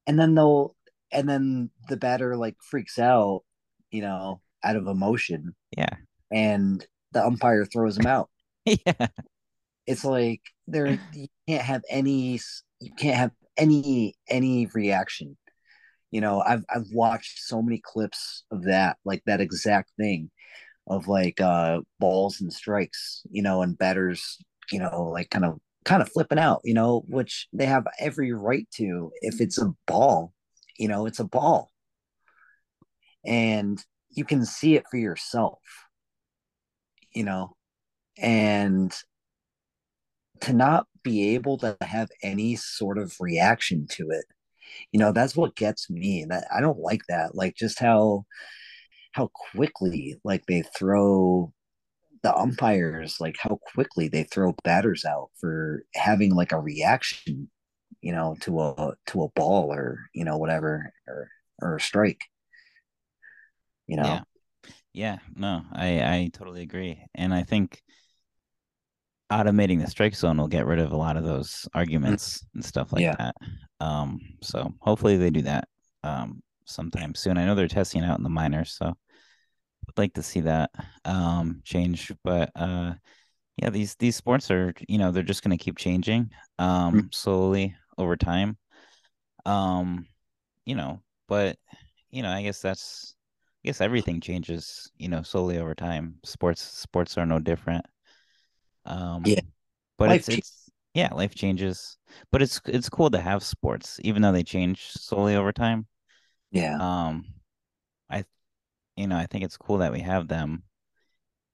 [0.08, 0.76] And then they'll,
[1.12, 3.44] and then the batter like freaks out,
[3.92, 5.54] you know, out of emotion.
[5.78, 5.94] Yeah.
[6.32, 8.30] And the umpire throws him out.
[8.66, 9.08] yeah.
[9.86, 12.40] It's like there, you can't have any,
[12.80, 15.38] you can't have any, any reaction.
[16.12, 20.32] You know, I've, I've watched so many clips of that, like that exact thing
[20.88, 24.38] of like uh balls and strikes, you know, and batters,
[24.72, 28.32] you know, like kind of kind of flipping out, you know, which they have every
[28.34, 29.12] right to.
[29.22, 30.34] If it's a ball,
[30.78, 31.72] you know, it's a ball.
[33.26, 35.60] And you can see it for yourself,
[37.13, 37.56] you know,
[38.17, 38.93] and
[40.41, 44.26] to not be able to have any sort of reaction to it,
[44.92, 46.26] you know, that's what gets me.
[46.30, 47.36] That I don't like that.
[47.36, 48.26] Like just how
[49.14, 51.52] how quickly like they throw
[52.24, 57.50] the umpires like how quickly they throw batters out for having like a reaction
[58.02, 61.30] you know to a to a ball or you know whatever or
[61.62, 62.22] or a strike
[63.88, 64.22] you know yeah
[64.94, 67.00] Yeah, no, I I totally agree.
[67.16, 67.82] And I think
[69.32, 71.68] automating the strike zone will get rid of a lot of those
[72.06, 73.15] Mm, arguments and stuff like Yeah.
[73.18, 73.36] that.
[73.80, 75.68] Um, so hopefully they do that
[76.04, 77.38] um sometime soon.
[77.38, 80.72] I know they're testing out in the minors, so I'd like to see that
[81.06, 82.12] um change.
[82.24, 82.94] But uh
[83.58, 86.32] yeah, these these sports are, you know, they're just gonna keep changing
[86.92, 88.58] Mm, um slowly over time.
[89.46, 90.08] Um,
[90.65, 91.58] you know, but
[92.12, 93.15] you know, I guess that's
[93.65, 96.20] I guess everything changes, you know, slowly over time.
[96.26, 97.86] Sports sports are no different.
[99.25, 99.39] Yeah.
[99.39, 99.52] Um,
[99.97, 100.39] but Life it's change.
[100.39, 101.97] it's yeah, life changes.
[102.32, 105.88] But it's it's cool to have sports, even though they change slowly over time.
[106.52, 106.78] Yeah.
[106.80, 107.25] Um,
[108.10, 108.25] I
[108.97, 110.63] you know, I think it's cool that we have them.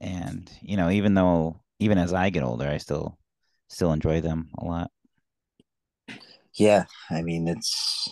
[0.02, 3.18] And, you know, even though even as I get older, I still
[3.70, 4.92] still enjoy them a lot.
[6.54, 6.86] Yeah.
[7.10, 8.10] I mean, it's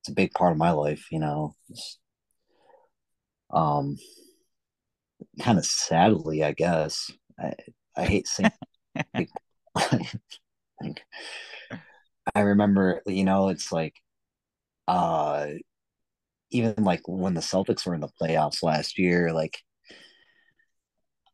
[0.00, 1.54] it's a big part of my life, you know.
[1.70, 1.98] It's,
[3.50, 3.96] um,
[5.40, 7.10] kind of sadly, I guess.
[7.38, 7.52] I
[7.96, 8.28] I hate
[9.14, 9.30] like,
[10.80, 11.02] like
[12.34, 13.94] I remember, you know, it's like
[14.88, 15.48] uh
[16.50, 19.58] even like when the Celtics were in the playoffs last year, like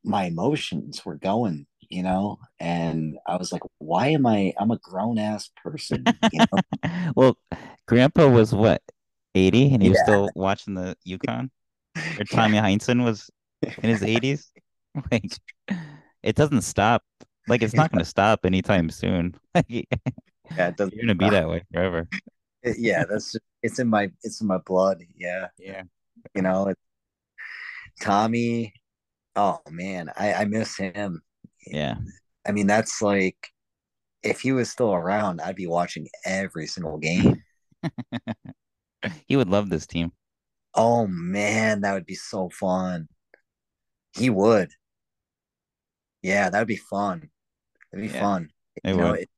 [0.02, 4.78] my emotions were going, you know, and I was like, why am I I'm a
[4.78, 6.60] grown ass person, you know?
[7.16, 7.36] Well,
[7.86, 8.82] Grandpa was what,
[9.34, 11.50] 80 and he was still watching the UConn?
[12.18, 13.30] Or Tommy Heinsohn was
[13.62, 14.46] in his 80s?
[15.10, 15.32] Like
[16.22, 17.02] it doesn't stop.
[17.48, 19.34] Like it's not going to stop anytime soon.
[19.54, 22.08] Like Yeah, it doesn't going to be that way forever.
[22.64, 25.02] Yeah, that's just, it's in my it's in my blood.
[25.16, 25.48] Yeah.
[25.58, 25.82] Yeah.
[26.34, 26.78] You know, it,
[28.00, 28.74] Tommy,
[29.36, 31.22] oh man, I, I miss him.
[31.66, 31.96] Yeah.
[32.46, 33.48] I mean, that's like
[34.22, 37.42] if he was still around, I'd be watching every single game.
[39.26, 40.12] He would love this team.
[40.74, 43.08] Oh man, that would be so fun.
[44.14, 44.70] He would.
[46.22, 47.30] Yeah, that'd be fun.
[47.92, 48.50] That'd be Yeah, fun.
[48.76, 49.28] it You know, it,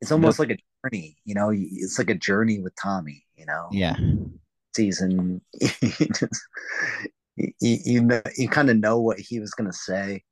[0.00, 1.16] it's almost like a journey.
[1.24, 3.24] You know, it's like a journey with Tommy.
[3.36, 3.96] You know, yeah.
[4.74, 5.40] season.
[5.60, 6.42] you just,
[7.36, 10.22] you you, know, you kind of know what he was gonna say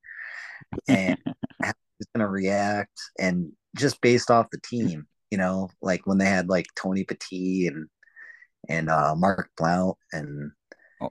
[0.86, 1.18] and
[1.62, 5.06] how he was gonna react, and just based off the team.
[5.30, 7.88] You know, like when they had like Tony Battie and
[8.68, 10.52] and uh, Mark Blount, and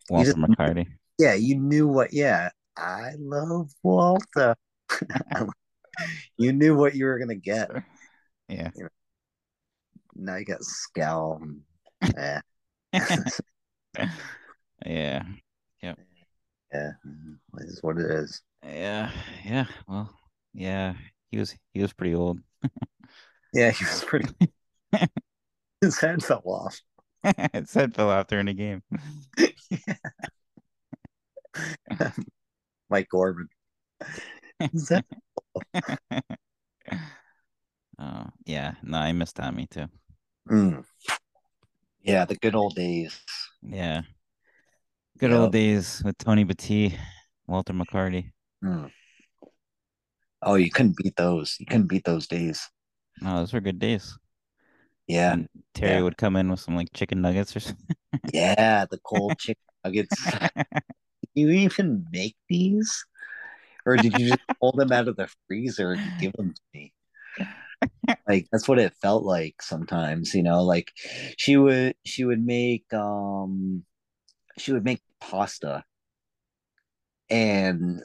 [0.10, 0.88] Walter just McCarty.
[1.20, 2.14] yeah, you knew what.
[2.14, 4.56] Yeah, I love Walter.
[6.38, 7.70] you knew what you were gonna get.
[8.50, 8.72] Yeah.
[8.76, 8.90] You know,
[10.16, 10.60] now you got.
[11.42, 11.62] And,
[12.18, 12.40] eh,
[14.86, 15.24] Yeah.
[15.82, 16.00] Yep.
[16.74, 16.92] yeah,
[17.60, 18.42] Is what it is.
[18.64, 19.12] Yeah.
[19.46, 19.66] Yeah.
[19.88, 20.10] Well,
[20.54, 20.94] yeah.
[21.32, 22.40] He was he was pretty old.
[23.54, 24.28] Yeah, he was pretty.
[25.82, 26.82] His head fell off.
[27.54, 28.84] His head fell off during the game.
[32.90, 33.50] Mike Gorman.
[34.60, 35.06] Head-
[38.00, 38.76] Oh, yeah.
[38.84, 39.88] No, I miss Tommy too.
[40.50, 40.84] Mm.
[42.02, 43.20] Yeah, the good old days.
[43.62, 44.02] Yeah.
[45.18, 45.40] Good Yep.
[45.40, 46.98] old days with Tony Battie,
[47.48, 48.32] Walter McCarty.
[48.64, 48.92] Mm.
[50.44, 51.58] Oh, you couldn't beat those.
[51.60, 52.62] You couldn't beat those days.
[53.22, 54.18] No, those were good days.
[55.08, 57.96] Yeah, And Terry yeah, would come in with some like chicken nuggets or something.
[58.34, 58.86] yeah.
[58.90, 60.16] The cold chicken nuggets.
[61.34, 63.06] you even make these,
[63.88, 66.94] or did you just pull them out of the freezer and give them to me?
[68.28, 70.36] Like that's what it felt like sometimes.
[70.36, 70.92] You know, like
[71.38, 73.84] she would she would make um
[74.58, 75.84] she would make pasta
[77.30, 78.02] and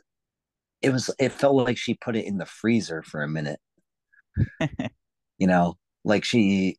[0.83, 3.61] it was it felt like she put it in the freezer for a minute
[5.39, 6.77] you know like she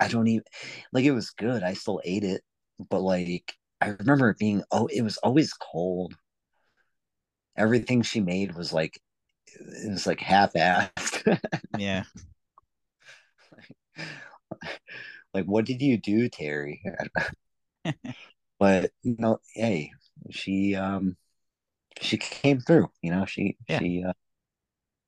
[0.00, 0.44] i don't even
[0.92, 2.42] like it was good i still ate it
[2.90, 6.14] but like i remember it being oh it was always cold
[7.56, 9.00] everything she made was like
[9.46, 11.38] it was like half-assed
[11.78, 12.04] Yeah.
[15.32, 16.82] like what did you do terry
[18.58, 19.90] but you know hey
[20.30, 21.16] she um
[22.00, 23.78] she came through you know she Yeah.
[23.78, 24.12] she uh,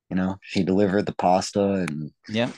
[0.09, 2.51] you know she delivered the pasta and yeah,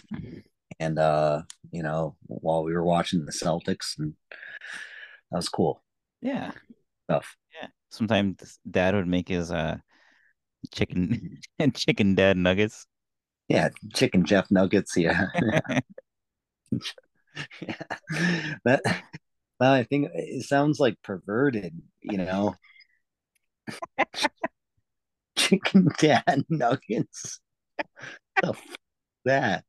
[0.79, 4.13] and uh you know while we were watching the celtics and
[5.31, 5.81] that was cool
[6.21, 6.51] Yeah.
[7.05, 7.67] stuff Yeah.
[7.89, 9.77] Sometimes dad would make his uh
[10.73, 12.85] chicken and chicken dad nuggets.
[13.47, 15.27] yeah chicken jeff nuggets yeah
[18.65, 18.81] that
[19.59, 22.55] well, i think it sounds like perverted you know
[25.37, 27.39] chicken dad nuggets
[28.41, 28.75] the f-
[29.25, 29.63] that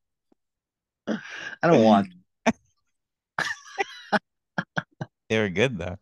[1.06, 2.08] i don't want
[5.28, 5.96] They were good though.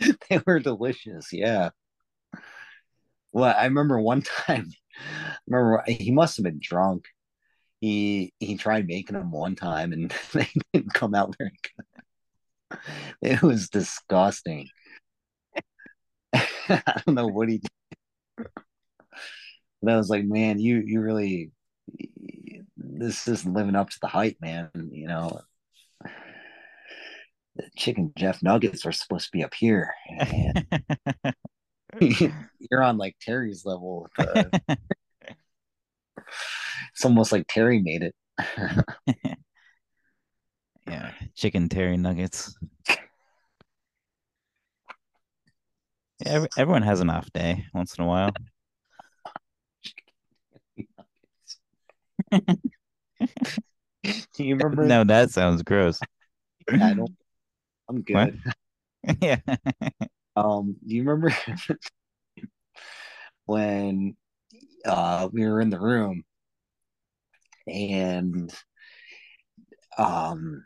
[0.30, 1.70] they were delicious yeah
[3.32, 4.70] well, I remember one time.
[4.98, 7.06] I remember uh, he must have been drunk.
[7.80, 12.78] He he tried making them one time and they didn't come out very good.
[13.22, 14.68] It was disgusting.
[16.34, 17.68] I don't know what he did.
[19.82, 21.50] But I was like, man, you you really
[22.76, 24.70] this isn't living up to the hype, man.
[24.74, 25.40] You know,
[27.56, 29.92] the chicken Jeff nuggets are supposed to be up here.
[30.18, 30.66] And
[32.70, 34.08] you're on like Terry's level.
[34.18, 34.44] Uh,
[36.92, 38.14] it's almost like Terry made it.
[40.86, 42.56] yeah, chicken Terry nuggets.
[46.24, 48.30] Yeah, everyone has an off day once in a while.
[54.34, 54.84] Do you remember?
[54.84, 56.00] No, that sounds gross.
[56.70, 57.10] I don't.
[57.90, 58.40] I'm good.
[59.20, 59.40] yeah.
[60.36, 61.36] Um, do you remember
[63.46, 64.16] when
[64.84, 66.22] uh we were in the room
[67.66, 68.54] and
[69.98, 70.64] um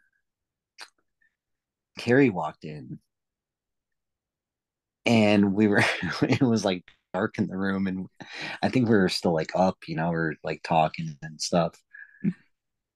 [1.99, 2.99] Terry walked in
[5.07, 5.83] and we were
[6.23, 6.85] it was like
[7.15, 8.07] dark in the room and
[8.63, 11.75] I think we were still like up, you know, we are like talking and stuff.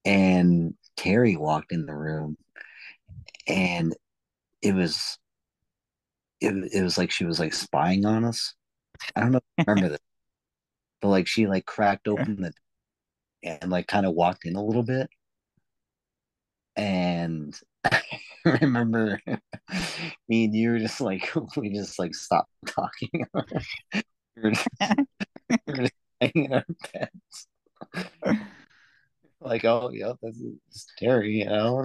[0.04, 2.36] And Carrie walked in the room
[3.46, 3.94] and
[4.62, 5.18] it was
[6.40, 8.54] it, it was like she was like spying on us.
[9.14, 10.00] I don't know if you remember this,
[11.00, 12.52] but like she like cracked open the
[13.42, 15.08] and like kind of walked in a little bit.
[16.76, 18.02] And I
[18.44, 19.20] remember
[20.28, 23.26] me and you were just like we just like stopped talking.
[23.34, 24.68] we were just,
[25.50, 27.46] we were just hanging our beds.
[29.40, 30.38] like, oh yeah, that's
[30.98, 31.84] Terry, you know.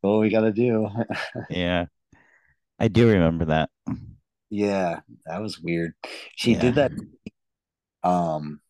[0.00, 0.88] What we gotta do.
[1.48, 1.86] yeah.
[2.78, 3.70] I do remember that.
[4.50, 5.94] Yeah, that was weird.
[6.36, 6.60] She Yeah.
[6.60, 6.92] did that.
[8.02, 8.60] Um,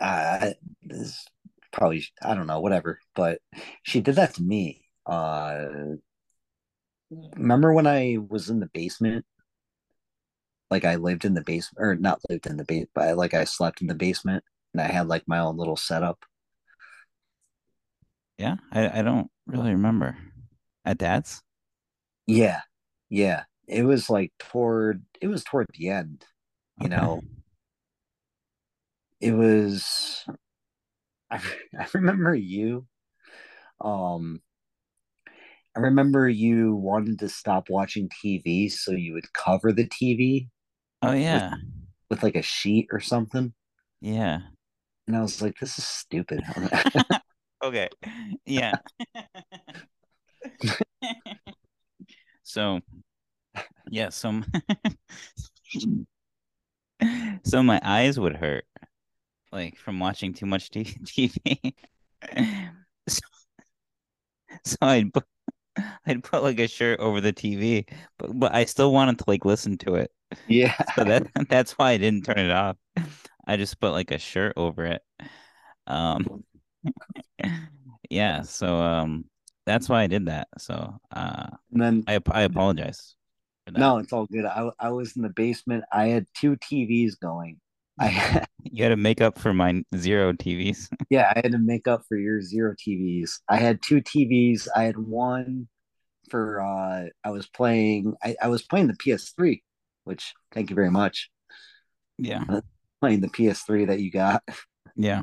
[0.00, 1.24] I this
[1.72, 2.98] probably I don't know, whatever.
[3.14, 3.40] But
[3.82, 4.88] she did that to me.
[5.06, 5.66] Uh,
[7.36, 9.24] remember when I was in the basement?
[10.70, 13.34] Like I lived in the basement, or not lived in the base, but I, like
[13.34, 16.24] I slept in the basement, and I had like my own little setup.
[18.38, 18.56] Yeah.
[18.72, 20.16] I, I don't really remember.
[20.84, 21.42] At dad's?
[22.26, 22.60] Yeah,
[23.10, 23.44] yeah.
[23.66, 26.24] It was like toward it was toward the end,
[26.76, 26.88] you Okay.
[26.88, 27.24] know.
[29.20, 30.24] It was
[31.30, 31.40] I,
[31.78, 32.86] I remember you
[33.80, 34.42] um
[35.76, 40.48] I remember you wanted to stop watching TV so you would cover the TV
[41.02, 41.54] Oh with yeah.
[42.10, 43.54] with like a sheet or something.
[44.00, 44.40] Yeah.
[45.06, 46.42] And I was like, this is stupid.
[47.64, 47.88] Okay.
[48.46, 48.76] Yeah.
[52.42, 52.80] So
[53.90, 54.42] yeah, so
[57.44, 58.64] so my eyes would hurt
[59.52, 61.74] like from watching too much TV.
[63.08, 63.20] So,
[64.64, 65.24] so I'd put
[66.06, 67.86] I'd put like a shirt over the TV,
[68.18, 70.12] but but I still wanted to like listen to it.
[70.46, 70.74] yeah.
[70.96, 72.76] So that that's why I didn't turn it off.
[73.46, 75.02] I just put like a shirt over it.
[75.86, 76.44] Um
[78.10, 79.24] yeah, so um
[79.66, 80.48] that's why I did that.
[80.58, 83.16] So uh And then I I apologize
[83.66, 83.78] for that.
[83.78, 84.44] no, it's all good.
[84.44, 85.84] I I was in the basement.
[85.92, 87.60] I had two TVs going.
[87.98, 90.88] I had, You had to make up for my zero TVs.
[91.10, 93.40] yeah, I had to make up for your zero TVs.
[93.48, 94.68] I had two TVs.
[94.74, 95.68] I had one
[96.30, 99.62] for uh I was playing I, I was playing the PS3,
[100.04, 101.30] which thank you very much.
[102.18, 102.44] Yeah.
[103.00, 104.42] Playing the PS3 that you got.
[104.96, 105.22] Yeah.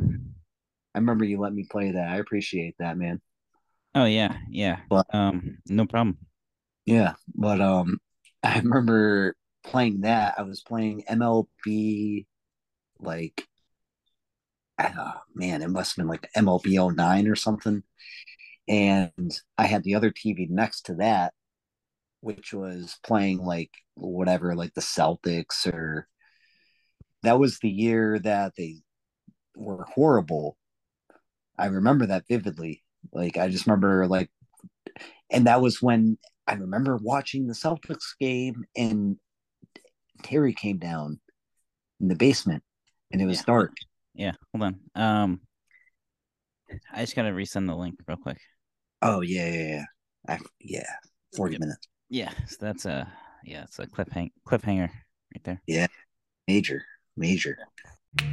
[0.93, 2.10] I remember you let me play that.
[2.10, 3.21] I appreciate that, man.
[3.95, 4.82] Oh yeah, yeah.
[4.89, 6.17] But Um no problem.
[6.86, 7.99] yeah, but um
[8.43, 10.36] I remember playing that.
[10.38, 12.25] I was playing MLB
[12.99, 13.47] like
[14.80, 17.84] oh man, it must have been like MLB 09 or something.
[18.67, 21.34] And I had the other TV next to that,
[22.21, 26.08] which was playing like whatever, like the Celtics or
[27.23, 28.77] that was the year that they
[29.56, 30.58] were horrible.
[31.58, 32.83] I remember that vividly.
[33.12, 34.29] Like I just remember like
[35.29, 39.17] and that was when I remember watching the Celtics game and
[40.23, 41.19] Terry came down
[41.99, 42.63] in the basement
[43.12, 43.43] and it was Yeah.
[43.47, 43.71] dark.
[44.13, 44.79] Yeah, hold on.
[44.95, 45.41] Um
[46.93, 48.37] I just gotta resend the link real quick.
[49.02, 49.85] Oh yeah, yeah, yeah.
[50.27, 50.89] I, yeah.
[51.35, 51.60] 40 Yep.
[51.62, 51.87] minutes.
[52.10, 53.12] Yeah, so that's a
[53.43, 55.62] yeah, it's a cliffhang cliffhanger right there.
[55.65, 55.87] Yeah,
[56.47, 56.83] major.
[57.17, 57.58] Major.
[57.60, 58.27] All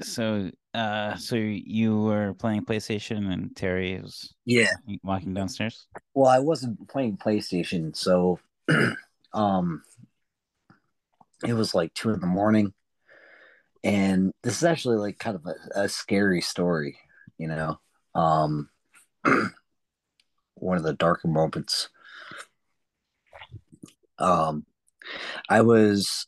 [0.00, 4.70] so uh so you were playing PlayStation and Terry was Yeah.
[5.02, 5.86] walking downstairs?
[6.14, 8.38] Well, I wasn't playing PlayStation, so
[9.34, 9.82] um
[11.46, 12.72] it was like two in the morning.
[13.84, 16.98] And this is actually like kind of a, a scary story,
[17.38, 17.78] you know.
[18.14, 18.70] Um
[20.54, 21.88] one of the darker moments.
[24.18, 24.66] Um
[25.48, 26.26] I was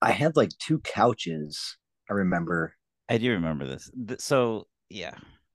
[0.00, 1.76] I had like two couches,
[2.08, 2.74] I remember,
[3.08, 3.90] I do remember this.
[4.18, 5.14] So yeah,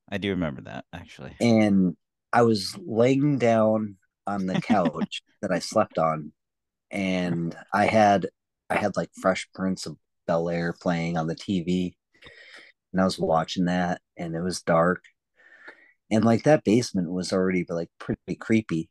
[0.10, 1.36] I do remember that actually.
[1.40, 1.96] and
[2.34, 3.98] I was laying down
[4.28, 6.32] on the couch that I slept on,
[6.92, 8.28] and I had
[8.70, 9.98] I had like Fresh Prince of
[10.28, 11.94] Bel Air playing on the TV,
[12.92, 15.04] and I was watching that, and it was dark,
[16.10, 18.90] and like that basement was already like pretty creepy,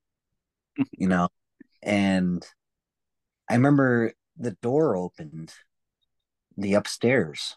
[0.92, 1.28] you know,
[1.82, 2.46] and
[3.48, 5.52] I remember the door opened,
[6.60, 7.56] the upstairs,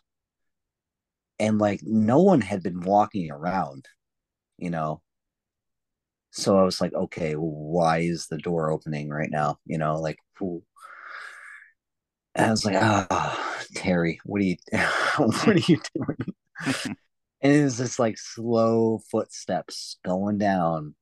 [1.40, 3.88] and like no one had been walking around,
[4.58, 5.02] you know.
[6.32, 9.60] So I was like, okay, why is the door opening right now?
[9.66, 10.18] You know, like,
[12.36, 14.56] I was like, ah, oh, Terry, what are you,
[15.18, 16.34] what are you doing?
[17.42, 20.96] and it was just like slow footsteps going down,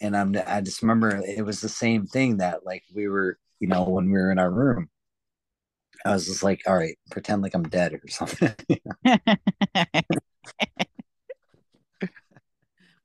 [0.00, 3.68] and I'm, I just remember it was the same thing that like we were, you
[3.68, 4.88] know, when we were in our room.
[6.04, 8.54] I was just like, all right, pretend like I'm dead or something.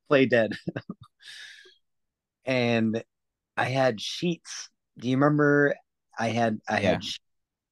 [0.10, 0.54] Play dead.
[2.46, 3.04] and
[3.58, 4.70] I had sheets.
[4.98, 5.76] Do you remember?
[6.18, 6.90] I had I Yeah.
[6.92, 7.02] had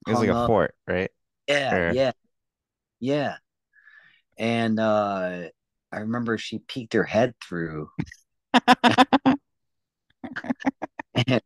[0.08, 1.12] It was like hung a fort, right?
[1.48, 2.12] Yeah, Or- yeah,
[3.00, 3.36] yeah.
[4.38, 5.50] And uh
[5.92, 7.90] I remember she peeked her head through.
[11.28, 11.42] And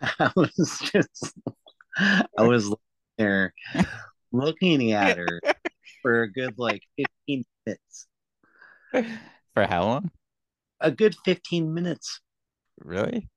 [0.00, 1.34] I was just
[1.96, 2.74] I was
[3.18, 3.54] there
[4.32, 5.40] looking at her
[6.02, 8.06] for a good like 15 minutes.
[9.54, 10.10] For how long?
[10.80, 12.20] A good 15 minutes.
[12.78, 13.28] Really?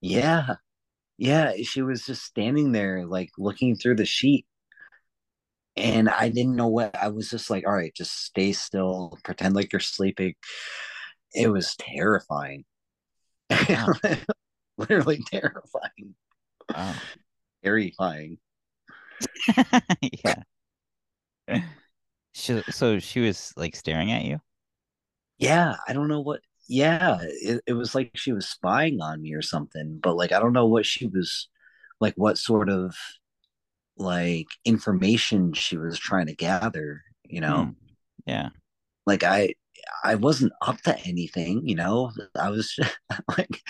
[0.00, 0.56] Yeah.
[1.18, 4.46] Yeah, she was just standing there like looking through the sheet.
[5.76, 9.54] And I didn't know what I was just like, all right, just stay still, pretend
[9.54, 10.34] like you're sleeping.
[11.34, 12.64] It was terrifying.
[13.50, 13.88] Wow.
[14.78, 16.14] Literally terrifying.
[16.74, 16.94] Wow.
[17.64, 18.38] Terrifying.
[20.24, 20.42] yeah.
[22.34, 24.40] She, so she was like staring at you?
[25.38, 29.34] Yeah, I don't know what yeah, it, it was like she was spying on me
[29.34, 31.48] or something, but like I don't know what she was
[32.00, 32.94] like what sort of
[33.96, 37.66] like information she was trying to gather, you know?
[37.66, 37.70] Hmm.
[38.26, 38.50] Yeah.
[39.06, 39.54] like I
[40.04, 42.12] I wasn't up to anything, you know.
[42.38, 42.78] I was
[43.38, 43.62] like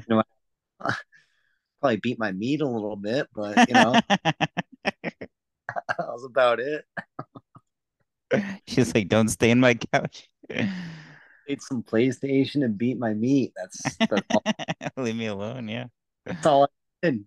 [1.82, 3.92] probably beat my meat a little bit, but you know,
[4.84, 5.26] that
[5.98, 6.84] was about it.
[8.66, 10.28] She's like, don't stay in my couch.
[10.48, 13.52] Ate some PlayStation and beat my meat.
[13.56, 14.42] That's that's all,
[14.96, 15.86] Leave me alone, yeah.
[16.24, 16.68] that's all
[17.04, 17.20] I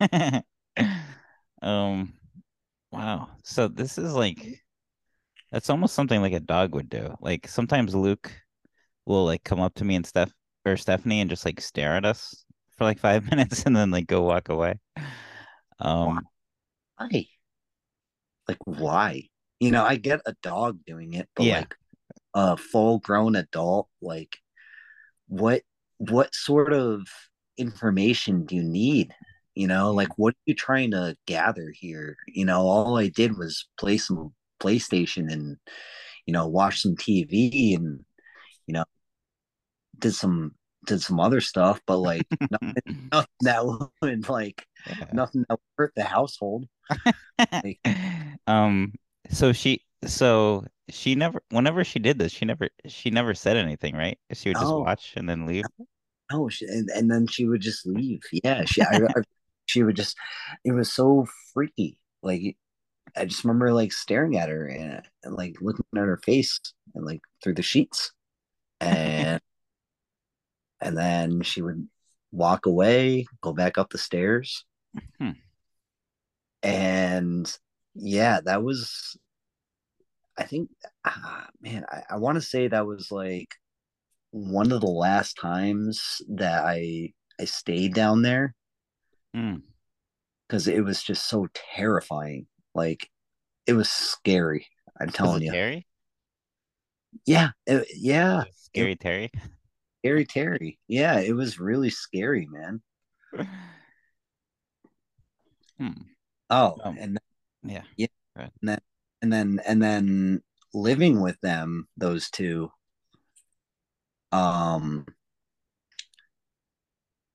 [0.00, 0.44] did.
[1.62, 2.14] um
[2.90, 3.28] wow.
[3.44, 4.62] So this is like
[5.50, 7.14] that's almost something like a dog would do.
[7.20, 8.32] Like sometimes Luke
[9.04, 10.32] will like come up to me and Steph
[10.64, 12.44] or Stephanie and just like stare at us
[12.82, 14.78] for like five minutes and then like go walk away.
[15.78, 16.26] Um
[16.98, 17.28] Why?
[18.48, 19.28] Like why?
[19.60, 21.60] You know, I get a dog doing it, but Yeah.
[21.60, 21.74] like
[22.34, 24.36] a full grown adult, like
[25.28, 25.62] what
[25.98, 27.06] what sort of
[27.58, 29.14] information do you need?
[29.54, 32.16] You know, like what are you trying to gather here?
[32.28, 35.58] You know, all I did was play some PlayStation and
[36.26, 38.04] you know, watch some TV and
[38.66, 38.84] you know,
[39.98, 40.54] did some
[40.86, 45.06] did some other stuff, but like nothing, nothing that would like yeah.
[45.12, 46.66] nothing that would hurt the household.
[48.46, 48.92] um
[49.30, 53.94] so she so she never whenever she did this she never she never said anything
[53.94, 54.78] right she would just No.
[54.78, 55.68] watch and then leave
[56.30, 58.22] No, she, and, and then she would just leave.
[58.44, 59.22] Yeah, she I, I,
[59.66, 60.16] she would just.
[60.64, 61.98] It was so freaky.
[62.22, 62.56] Like
[63.16, 66.60] I just remember like staring at her and, and like looking at her face
[66.94, 68.12] and like through the sheets,
[68.80, 69.40] and
[70.82, 71.88] and then she would
[72.32, 74.64] walk away, go back up the stairs,
[75.18, 75.30] Hmm.
[76.62, 77.50] and
[77.94, 79.16] yeah, that was.
[80.38, 80.70] I think,
[81.04, 83.54] ah, man, I, I want to say that was like
[84.30, 88.54] one of the last times that I I stayed down there
[89.34, 89.56] Hmm.
[90.48, 92.46] because it was just so terrifying.
[92.74, 93.08] Like
[93.66, 94.66] it was scary.
[94.98, 95.50] I'm telling you.
[95.52, 95.86] Terry
[97.26, 99.30] Yeah, it- yeah, scary Terry
[100.02, 100.78] scary Terry.
[100.88, 102.82] Yeah, it was really scary, man.
[105.78, 105.90] hmm.
[106.50, 107.18] Oh, Um, and
[107.62, 108.78] yeah yeah, and then
[109.22, 110.42] and then and then
[110.74, 112.70] living with them, those two,
[114.32, 115.06] um,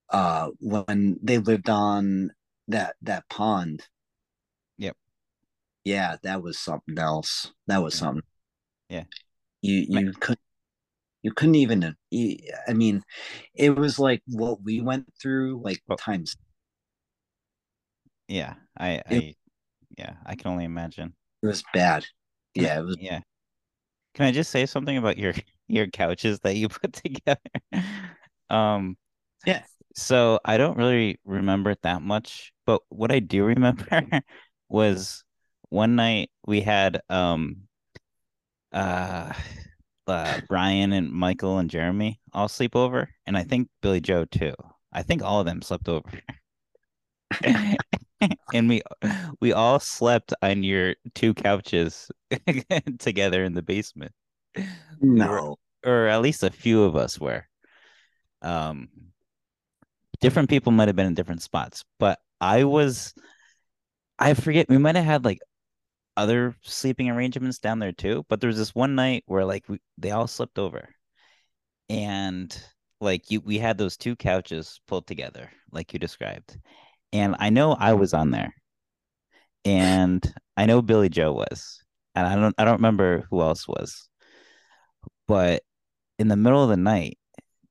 [0.10, 2.32] uh, when they lived on
[2.68, 3.88] that that pond.
[4.78, 4.98] Yep.
[5.86, 7.54] Yeah, that was something else.
[7.68, 8.00] That was Yeah.
[8.00, 8.24] something.
[8.90, 9.04] Yeah.
[9.62, 10.38] You you could
[11.24, 11.96] you couldn't even.
[12.68, 13.04] I mean,
[13.56, 15.96] it was like what we went through, like Oh.
[15.96, 16.36] times.
[18.28, 19.36] Yeah, I, It- I,
[19.98, 21.16] yeah, I can only imagine.
[21.44, 22.06] It was bad.
[22.56, 22.98] Yeah, it was.
[23.00, 23.22] yeah.
[24.16, 25.34] Can I just say something about your
[25.68, 27.40] your couches that you put together?
[28.50, 28.98] Um,
[29.46, 29.64] Yeah.
[29.96, 33.86] so I don't really remember it that much, but what I do remember
[34.70, 35.24] was
[35.70, 37.68] one night we had um
[38.72, 39.34] uh
[40.10, 44.54] uh Brian and Michael and Jeremy all sleep over, and I think Billy Joe too.
[44.94, 46.10] I think all of them slept over.
[48.54, 48.82] and we
[49.42, 52.10] we all slept on your two couches
[53.00, 54.12] together in the basement
[55.02, 55.58] No.
[55.86, 57.46] or at least a few of us were
[58.42, 58.88] um
[60.22, 63.14] different people might have been in different spots but i was
[64.18, 65.40] i forget we might have had like
[66.18, 69.80] other sleeping arrangements down there too but there was this one night where like we,
[69.98, 70.90] they all slept over.
[71.90, 72.60] And
[73.00, 76.58] like you we had those two couches pulled together like you described.
[77.14, 78.54] And i know i was on there.
[79.64, 81.82] And i know billy joe was.
[82.16, 84.10] And i don't i don't remember who else was.
[85.28, 85.64] But
[86.20, 87.20] in the middle of the night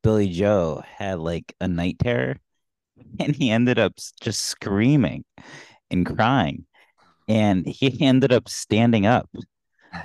[0.03, 2.37] billy joe had like a night terror.
[3.21, 5.25] And he ended up just screaming
[5.91, 6.66] and crying
[7.29, 9.29] and he ended up standing up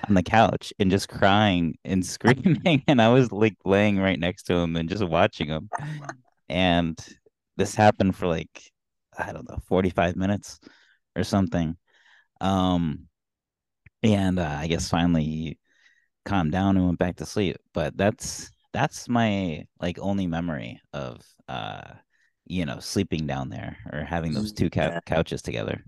[0.08, 2.84] on the couch and just crying and screaming.
[2.88, 5.70] And i was like laying right next to him and just watching him.
[6.50, 6.98] And
[7.58, 8.72] this happened for like
[9.18, 10.60] i don't know 45 minutes
[11.16, 11.78] or something.
[12.40, 13.08] Um
[14.04, 15.58] and uh, i guess finally he
[16.26, 17.58] calmed down and went back to sleep.
[17.74, 21.94] But that's that's my like only memory of uh
[22.46, 25.84] you know sleeping down there or having those two cou- couches together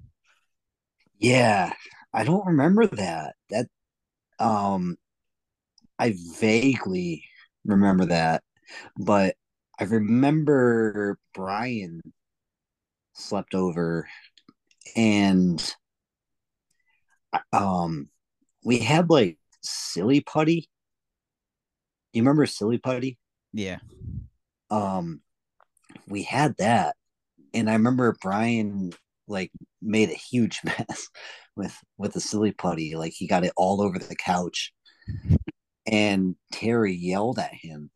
[1.20, 1.74] Yeah,
[2.14, 3.36] I don't remember that.
[3.49, 3.68] That
[4.39, 4.97] um
[5.99, 7.24] I vaguely
[7.66, 8.43] remember that,
[8.97, 9.36] but
[9.80, 12.01] I remember Brian
[13.14, 14.07] slept over
[14.95, 15.76] and
[17.51, 18.09] um
[18.64, 20.70] we had like silly putty.
[22.14, 23.18] You remember silly putty?
[23.53, 23.78] yeah
[24.70, 25.22] Um
[26.07, 26.95] we had that
[27.53, 28.93] and I remember Brian
[29.28, 29.51] like
[29.82, 31.09] made a huge mess
[31.55, 32.95] with with the silly putty.
[32.95, 34.74] Like he got it all over the couch,
[35.86, 37.91] and Terry yelled at him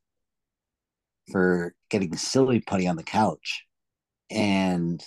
[1.31, 3.65] for getting silly putty on the couch,
[4.29, 5.03] and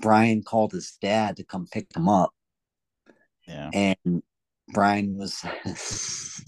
[0.00, 2.32] Brian called his dad to come pick him up,
[3.48, 3.70] yeah.
[3.72, 4.22] And
[4.68, 5.42] Brian was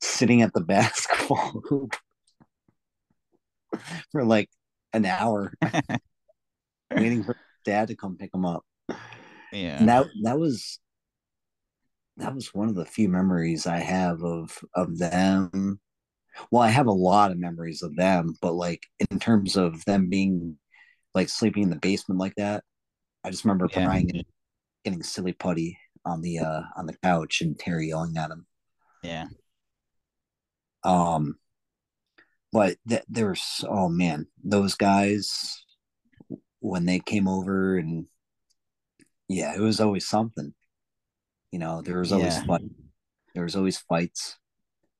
[0.00, 1.94] sitting at the basketball hoop
[4.10, 4.48] for like
[4.94, 5.52] an hour
[6.96, 8.64] waiting for dad to come pick him up.
[9.52, 10.78] yeah And that that was
[12.18, 15.80] that was one of the few memories I have of of them.
[16.50, 20.08] Well, I have a lot of memories of them, but like in terms of them
[20.08, 20.58] being
[21.14, 22.64] like sleeping in the basement like that,
[23.24, 23.84] I just remember Yeah.
[23.84, 24.24] Brian getting,
[24.84, 28.46] getting silly putty on the uh on the couch and Terry yelling at him.
[29.02, 29.26] yeah
[30.84, 31.36] Um,
[32.52, 35.61] but th- there's oh man, those guys
[36.62, 38.06] when they came over and
[39.28, 40.54] yeah, it was always something.
[41.50, 42.42] You know, there was always Yeah.
[42.42, 42.62] fight.
[43.34, 44.38] There was always fights.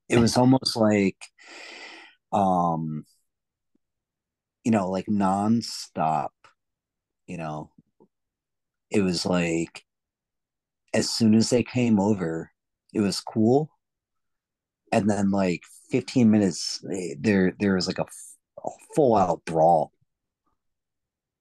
[0.08, 1.18] It was almost like,
[2.32, 3.04] um,
[4.64, 6.28] you know, like nonstop.
[7.26, 7.70] You know,
[8.90, 9.84] it was like
[10.94, 12.50] as soon as they came over,
[12.94, 13.70] it was cool,
[14.92, 18.06] and then like 15 minutes eh, there, there was like a,
[18.64, 19.92] a full out brawl,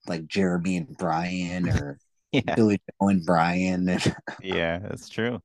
[0.07, 1.99] like Jeremy and Brian or
[2.31, 5.41] yeah Billy Joe and Brian and yeah that's true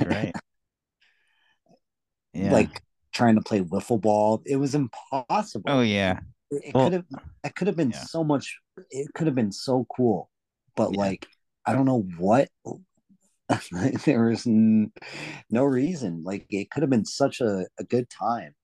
[0.00, 0.34] You're right
[2.32, 2.82] yeah like
[3.12, 4.42] trying to play wiffle ball.
[4.44, 5.64] It was impossible.
[5.70, 6.18] oh yeah
[6.50, 7.04] It, it Well- could have
[7.44, 8.00] it could have been Yeah.
[8.04, 8.58] so much
[8.90, 10.30] it could have been so cool.
[10.76, 10.98] But Yeah.
[10.98, 11.26] like
[11.64, 12.48] I don't know what
[14.04, 14.92] there was n-
[15.50, 16.22] no reason.
[16.24, 18.54] Like it could have been such a, a good time,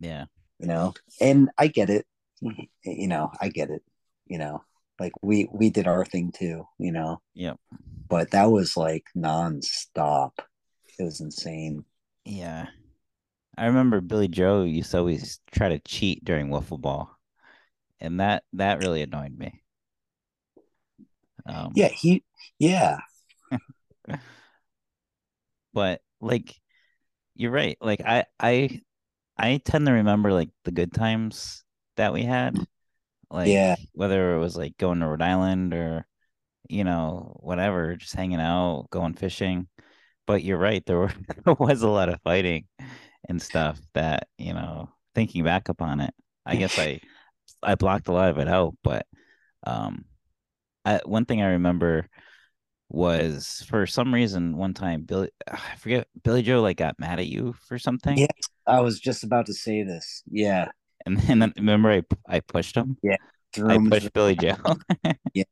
[0.00, 0.26] yeah
[0.60, 0.92] you know?
[1.20, 2.04] And I get it.
[2.40, 3.82] You know, I get it.
[4.28, 4.62] You know,
[5.00, 7.20] like we we did our thing too, you know.
[7.34, 7.58] Yep.
[8.08, 10.32] But that was like nonstop.
[10.98, 11.84] It was insane.
[12.24, 12.66] Yeah.
[13.56, 17.16] I remember Billy Joe used to always try to cheat during wiffle ball.
[18.00, 19.62] And that that really annoyed me.
[21.46, 22.22] Um Yeah, he
[22.58, 22.98] yeah.
[25.72, 26.54] But like
[27.34, 27.76] you're right.
[27.80, 28.80] Like I I
[29.36, 31.64] I tend to remember like the good times
[31.96, 32.56] that we had.
[33.30, 33.76] Like Yeah.
[33.94, 36.06] whether it was like going to Rhode Island or
[36.68, 39.68] you know, whatever, just hanging out, going fishing.
[40.26, 41.12] But you're right, there were
[41.44, 42.66] there was a lot of fighting
[43.28, 46.14] and stuff that, you know, thinking back upon it,
[46.46, 47.00] I guess I
[47.62, 49.06] I blocked a lot of it out, but
[49.66, 50.04] um
[50.84, 52.08] I, one thing I remember
[52.90, 57.26] was for some reason one time Billy I forget Billy Joe like got mad at
[57.26, 58.28] you for something Yes,
[58.66, 60.22] I was just about to say this.
[60.30, 60.70] Yeah.
[61.16, 63.16] And then and remember I I pushed him Yeah.
[63.52, 63.90] Threw I him.
[63.90, 64.56] pushed Billy Joe
[65.34, 65.44] Yeah.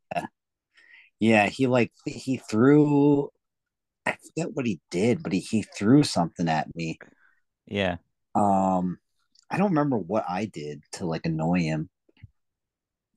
[1.21, 1.49] Yeah.
[1.49, 3.31] He like he threw.
[4.07, 6.99] I forget what he did, but he, he threw something at me.
[7.67, 7.97] yeah
[8.35, 8.99] Um,
[9.51, 11.91] I don't remember what I did to like annoy him,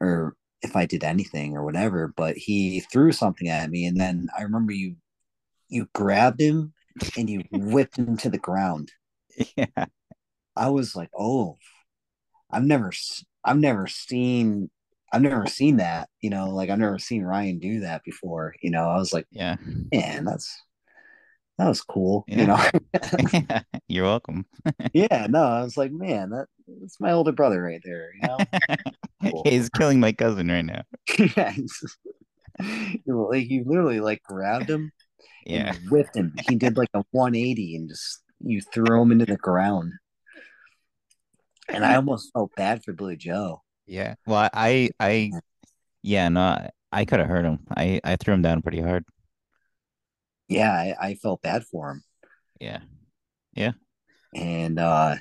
[0.01, 2.07] or if I did anything or whatever.
[2.15, 4.95] But he threw something at me, and then I remember you
[5.69, 6.73] you grabbed him
[7.17, 8.91] and you whipped him to the ground.
[9.55, 9.85] yeah
[10.55, 11.57] I was like, oh,
[12.51, 12.91] I've never,
[13.43, 14.69] I've never seen,
[15.11, 16.09] I've never seen that.
[16.21, 18.55] You know, like I've never seen Ryan do that before.
[18.61, 19.55] You know, I was like, yeah
[19.91, 20.61] man, that's
[21.57, 22.25] that was cool.
[22.27, 22.45] You Yeah.
[22.45, 24.45] know, you're welcome
[24.93, 25.27] yeah.
[25.29, 26.47] No, I was like, man, that
[26.81, 28.11] that's my older brother right there.
[28.15, 28.37] You know,
[29.21, 29.43] Cool.
[29.45, 30.81] he's killing my cousin right now
[31.37, 31.53] yeah.
[33.05, 34.91] like you literally like grabbed him
[35.45, 36.33] yeah and whipped him.
[36.47, 39.93] He did like a 180 and just you threw him into the ground.
[41.73, 43.61] And I almost felt bad for Billy Joe.
[43.85, 45.31] yeah well I I
[46.03, 49.05] yeah no I, I could have hurt him I I threw him down pretty hard
[50.47, 52.03] Yeah, I, I felt bad for him.
[52.59, 52.79] yeah
[53.53, 53.71] Yeah.
[54.35, 55.15] And uh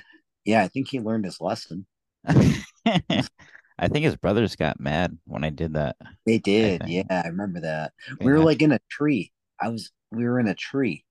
[0.45, 1.85] yeah, I think he learned his lesson.
[2.27, 5.95] I think his brothers got mad when I did that.
[6.25, 6.81] They did.
[6.81, 7.07] think.
[7.09, 7.93] Yeah, I remember that.
[8.19, 9.31] They We were like in a tree.
[9.59, 11.05] I was we were in a tree.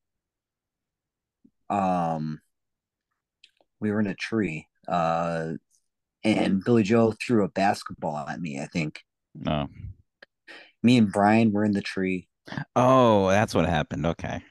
[1.71, 2.41] Um
[3.81, 4.67] we were in a tree.
[4.89, 5.53] Uh
[6.25, 9.01] and Billy Joe threw a basketball at me, I think.
[9.35, 9.69] no.
[10.83, 12.29] Me and Brian were in the tree
[12.75, 14.07] Oh, that's what happened.
[14.07, 14.43] Okay.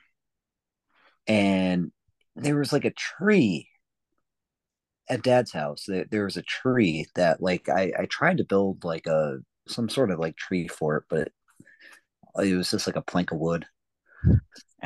[1.27, 1.91] and
[2.35, 3.67] there was like a tree
[5.09, 5.85] at dad's house.
[5.87, 9.89] There, there was a tree that like I, I tried to build like a some
[9.89, 11.31] sort of like tree fort, but
[12.43, 13.65] it was just like a plank of wood.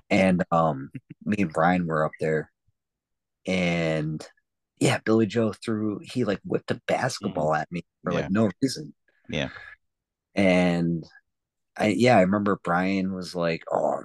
[0.09, 0.91] And um
[1.25, 2.51] me and Brian were up there
[3.45, 4.25] and
[4.81, 8.21] yeah, Billy Joe threw he like whipped a basketball at me for Yeah.
[8.21, 8.93] like no reason.
[9.29, 9.49] Yeah.
[10.35, 11.05] And
[11.77, 14.03] I yeah, I remember Brian was like, "Oh,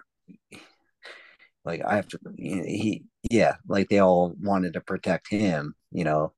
[1.65, 6.33] like I have to." He yeah, like they all wanted to protect him, you know,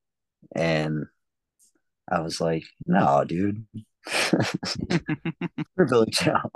[0.55, 1.05] and
[2.11, 3.65] I was like, "No, dude,
[5.75, 6.49] for Billy Joe."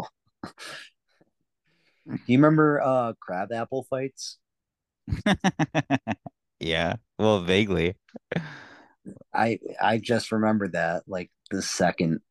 [2.05, 4.37] Do you remember uh crab apple fights?
[6.63, 6.95] Yeah.
[7.19, 7.95] Well, vaguely.
[9.33, 12.21] I I just remember that like the second.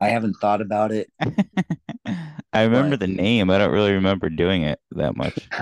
[0.00, 1.10] I haven't thought about it.
[2.52, 3.50] I remember But- the name.
[3.50, 5.36] I don't really remember doing it that much.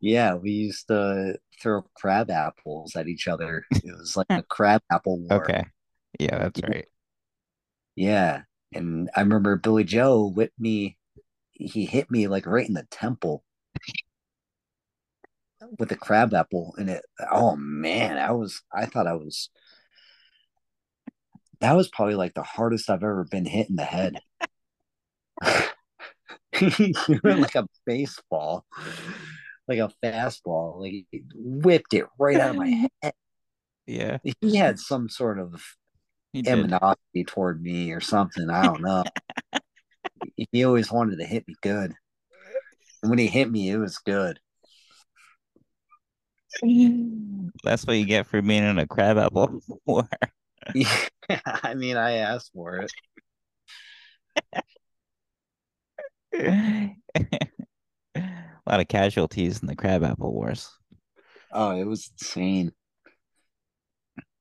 [0.00, 3.66] Yeah, we used to throw crab apples at each other.
[3.70, 5.42] It was like a crab apple war.
[5.42, 5.62] Okay.
[6.18, 6.86] Yeah, that's right.
[7.96, 8.42] Yeah.
[8.72, 10.96] And I remember Billy Joe whipped me,
[11.52, 13.44] he hit me like right in the temple
[15.78, 16.74] with a crab apple.
[16.78, 19.50] And it, oh man, I was, I thought I was,
[21.60, 24.16] that was probably like the hardest I've ever been hit in the head.
[27.24, 28.64] like a baseball,
[29.68, 33.12] like a fastball, like he whipped it right out of my head.
[33.86, 35.62] Yeah, He had some sort of
[36.46, 38.48] animosity toward me or something.
[38.50, 39.04] I don't know.
[40.52, 41.94] he always wanted to hit me good.
[43.02, 44.38] And when he hit me, it was good.
[47.64, 50.08] That's what you get for being in a crab apple war.
[50.74, 50.98] Yeah,
[51.46, 52.92] I mean, I asked for it.
[58.14, 60.70] A lot of casualties in the crab apple wars.
[61.52, 62.72] Oh, it was insane.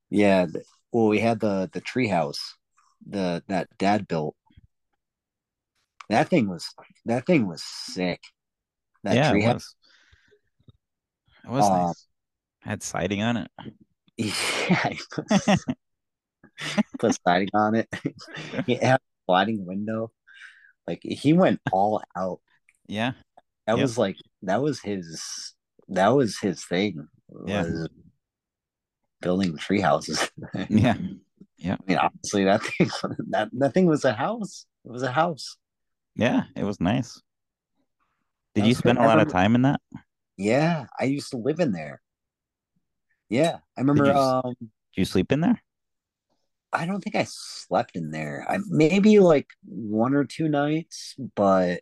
[0.10, 0.47] Yeah.
[0.91, 2.39] Well, we had the the treehouse,
[3.07, 4.36] the that dad built.
[6.10, 6.68] That thing was
[7.05, 8.22] that thing was sick.
[9.03, 9.76] That yeah, it treehouse.
[11.50, 11.66] Was.
[11.66, 12.06] It was Uh, nice.
[12.62, 13.52] Had siding on it.
[14.18, 15.26] Yeah, put,
[17.00, 17.88] put siding on it.
[18.66, 20.12] he had a sliding window.
[20.86, 22.41] Like he went all out.
[22.88, 23.14] Yeah,
[23.66, 23.82] That Yep.
[23.82, 25.54] was like that was his
[25.88, 27.08] that was his thing.
[27.45, 27.62] Yeah.
[27.64, 27.89] Was
[29.22, 30.30] building tree houses.
[30.70, 30.95] yeah,
[31.58, 31.76] Yeah.
[31.80, 32.89] I mean, honestly, that thing
[33.30, 34.66] that that thing was a house.
[34.84, 35.56] It was a house.
[36.16, 36.43] yeah.
[36.58, 37.22] It was nice.
[38.56, 39.80] Did you spend a lot of time in that?
[40.40, 42.02] Yeah, I used to live in there.
[43.30, 44.18] Yeah, I Did you remember.
[44.18, 45.62] Um, did you sleep in there?
[46.72, 48.46] I don't think I slept in there.
[48.50, 51.82] I maybe like one or two nights, but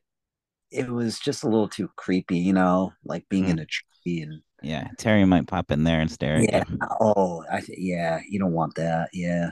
[0.72, 4.22] it was just a little too creepy, you know, like being in Mm, a tree
[4.22, 6.64] and yeah, Terry might pop in there and stare yeah.
[6.64, 6.80] you.
[7.00, 9.10] Oh, I yeah, you don't want that.
[9.14, 9.52] Yeah.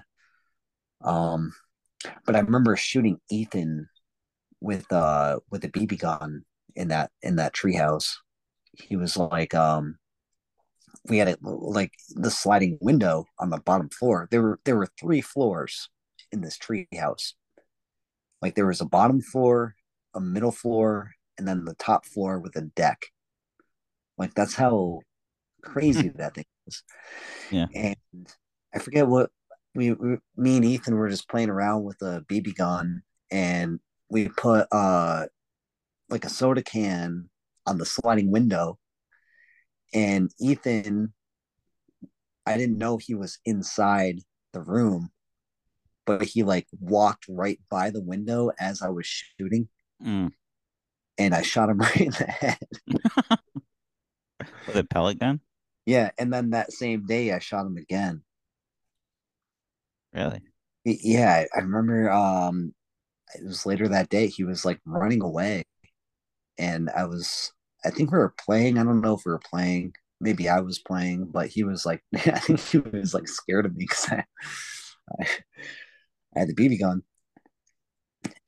[1.03, 1.53] Um,
[2.25, 3.89] but I remember shooting Ethan
[4.61, 6.43] with uh with a BB gun
[6.75, 8.15] in that in that treehouse.
[8.79, 9.97] He was like um
[11.07, 14.27] we had it like the sliding window on the bottom floor.
[14.31, 15.89] There were there were three floors
[16.31, 17.33] in this treehouse.
[18.41, 19.75] Like there was a bottom floor,
[20.13, 23.05] a middle floor, and then the top floor with a deck.
[24.17, 25.01] Like that's how
[25.61, 26.83] crazy that thing is.
[27.51, 27.67] Yeah.
[27.73, 27.95] And
[28.73, 29.29] I forget what
[29.73, 34.29] we, we me and Ethan were just playing around with a BB gun and we
[34.29, 35.25] put uh
[36.09, 37.29] like a soda can
[37.65, 38.77] on the sliding window
[39.93, 41.13] and Ethan
[42.45, 44.19] I didn't know he was inside
[44.53, 45.09] the room
[46.05, 49.67] but he like walked right by the window as I was shooting
[50.03, 50.31] Mm.
[51.17, 52.57] and I shot him right in the head.
[54.67, 55.39] With a pellet gun?
[55.85, 58.23] Yeah, and then that same day I shot him again.
[60.13, 60.41] Really?
[60.83, 62.73] Yeah, I remember um
[63.33, 65.65] it was later that day he was like running away
[66.57, 67.51] and I was
[67.85, 70.79] I think we were playing, I don't know if we were playing, maybe I was
[70.79, 74.23] playing, but he was like I think he was like scared of me cuz I,
[75.21, 75.27] I
[76.35, 77.03] I had the BB gun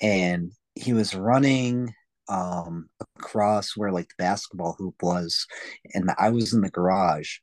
[0.01, 1.93] and he was running
[2.29, 5.45] um across where like the basketball hoop was
[5.93, 7.37] and I was in the garage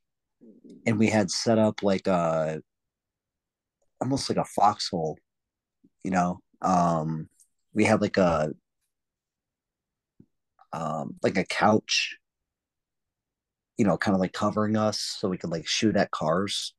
[0.86, 2.62] and we had set up like a
[4.00, 5.18] almost like a foxhole,
[6.04, 6.40] you know.
[6.62, 7.28] Um
[7.74, 8.52] we had like a
[10.74, 12.16] um like a couch,
[13.78, 16.74] you know, kind of like covering us so we could like shoot at cars.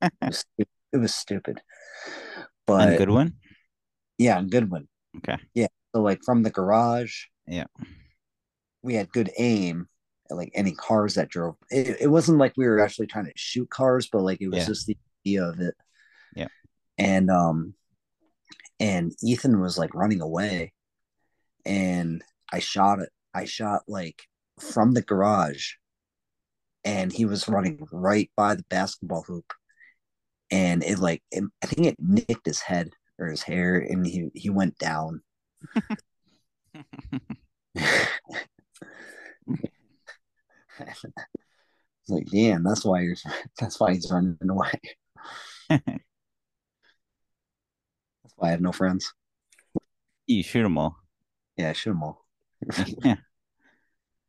[0.02, 0.44] It was,
[0.92, 1.60] it was stupid.
[2.66, 3.34] But Goodwin?
[4.16, 4.88] yeah, in Goodwin.
[5.18, 5.36] Okay.
[5.54, 5.66] Yeah.
[5.94, 7.64] So like from the garage, Yeah.
[8.82, 9.88] we had good aim
[10.30, 11.56] at like any cars that drove.
[11.70, 14.58] It, it wasn't like we were actually trying to shoot cars, but like it was
[14.60, 14.66] Yeah.
[14.66, 15.74] just the idea of it.
[16.36, 16.48] Yeah.
[16.96, 17.74] And um
[18.80, 20.72] and Ethan was like running away
[21.66, 22.22] and
[22.52, 23.10] I shot it.
[23.38, 24.22] I shot like
[24.60, 25.72] from the garage
[26.84, 29.52] and he was running right by the basketball hoop
[30.50, 34.30] and it like it, I think it nicked his head or his hair and he
[34.34, 35.22] he went down.
[42.08, 43.16] Like, damn, that's why you're
[43.58, 44.72] that's why he's running away.
[45.68, 45.84] That's
[48.36, 49.12] why I have no friends.
[50.26, 50.96] you shoot them all.
[51.56, 52.24] Yeah, shoot them all.
[53.04, 53.16] yeah.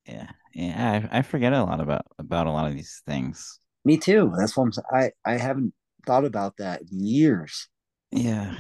[0.10, 0.28] Yeah.
[0.54, 1.08] Yeah.
[1.12, 3.60] I, I forget a lot about about a lot of these things.
[3.86, 4.34] Me too.
[4.38, 4.86] That's what I'm saying.
[4.92, 5.74] I I haven't
[6.06, 7.68] thought about that in years.
[8.12, 8.56] Yeah.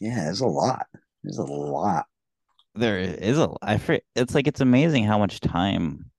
[0.00, 0.86] Yeah, there's a lot.
[1.22, 2.06] There's a lot.
[2.74, 6.10] There is a I for, it's like it's amazing how much time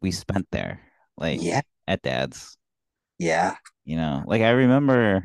[0.00, 0.80] we spent there.
[1.16, 2.56] Like Yeah, at dad's.
[3.18, 3.56] yeah.
[3.84, 5.24] You know, like I remember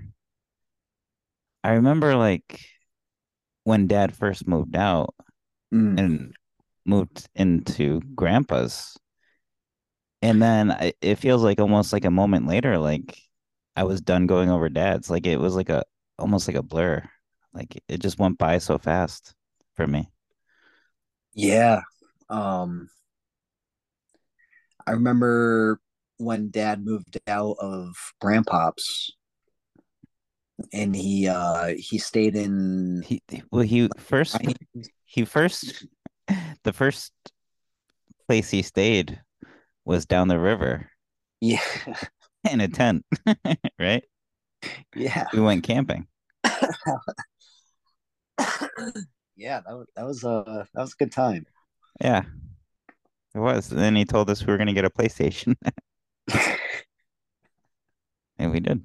[1.63, 2.61] I remember like
[3.63, 5.13] when dad first moved out
[5.73, 5.99] Mm.
[5.99, 6.35] and
[6.88, 8.97] moved into grandpa's.
[10.21, 13.17] And then I, it feels like almost like a moment later like
[13.75, 15.09] I was done going over dad's.
[15.09, 15.83] Like it was like a
[16.17, 17.03] almost like a blur.
[17.53, 19.35] Like it just went by so fast
[19.75, 20.09] for me.
[21.33, 21.81] Yeah.
[22.29, 22.89] Um
[24.85, 25.79] I remember
[26.17, 29.11] when dad moved out of grandpa's
[30.73, 33.21] and he uh he stayed in he
[33.51, 34.38] well he first
[35.05, 35.85] he first
[36.63, 37.11] the first
[38.28, 39.21] place he stayed
[39.86, 40.89] was down the river.
[41.41, 41.61] Yeah.
[42.49, 43.05] In a tent
[43.80, 44.03] right?
[44.95, 45.28] Yeah.
[45.34, 46.07] We went camping.
[49.39, 51.45] Yeah that was that was a that was a good time.
[52.01, 52.23] Yeah.
[53.36, 53.71] It was.
[53.71, 55.55] And then he told us we were going to get a playstation.
[58.39, 58.84] And we did.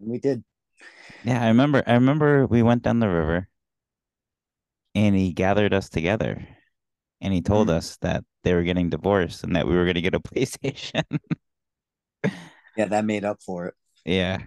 [0.00, 0.42] We did.
[1.24, 3.48] Yeah i remember i remember we went down the river
[4.98, 6.46] and he gathered us together
[7.22, 7.70] and he told Mm.
[7.70, 11.04] us that they were getting divorced and that we were going to get a playstation
[12.76, 13.74] yeah that made up for it
[14.04, 14.38] yeah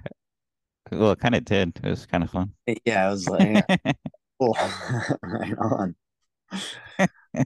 [0.92, 2.54] well it kind of did it was kind of fun
[2.86, 3.86] yeah i was like yeah,
[4.40, 4.58] cool.
[5.24, 5.96] right on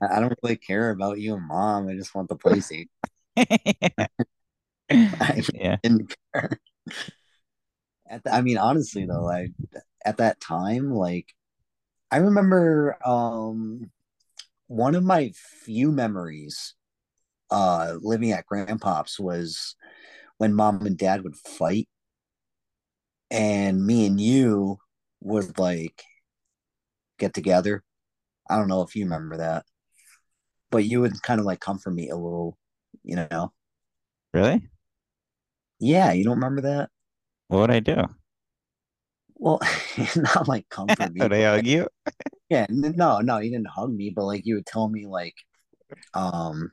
[0.01, 1.87] I don't really care about you and mom.
[1.87, 2.87] I just want the PlayStation.
[5.19, 6.59] I yeah didn't care.
[8.09, 9.49] At the, I mean, honestly though, I
[10.05, 11.33] at that time, like
[12.15, 13.91] I remember um
[14.67, 16.73] one of my few memories
[17.51, 19.75] uh living at grandpop's was
[20.37, 21.89] when mom and dad would fight
[23.29, 24.77] and me and you
[25.19, 26.05] would like
[27.19, 27.83] get together.
[28.49, 29.65] I don't know if you remember that,
[30.71, 32.57] but you would kind of like comfort me a little,
[33.03, 33.51] you know.
[34.33, 34.69] Really?
[35.81, 36.91] Yeah, you don't remember that?
[37.49, 38.05] What would I do?
[39.35, 39.59] Well,
[40.15, 41.21] not like comfort me.
[41.21, 41.87] Would I hug like, you?
[42.49, 45.35] yeah, no, no, you didn't hug me, but like you would tell me like,
[46.13, 46.71] um,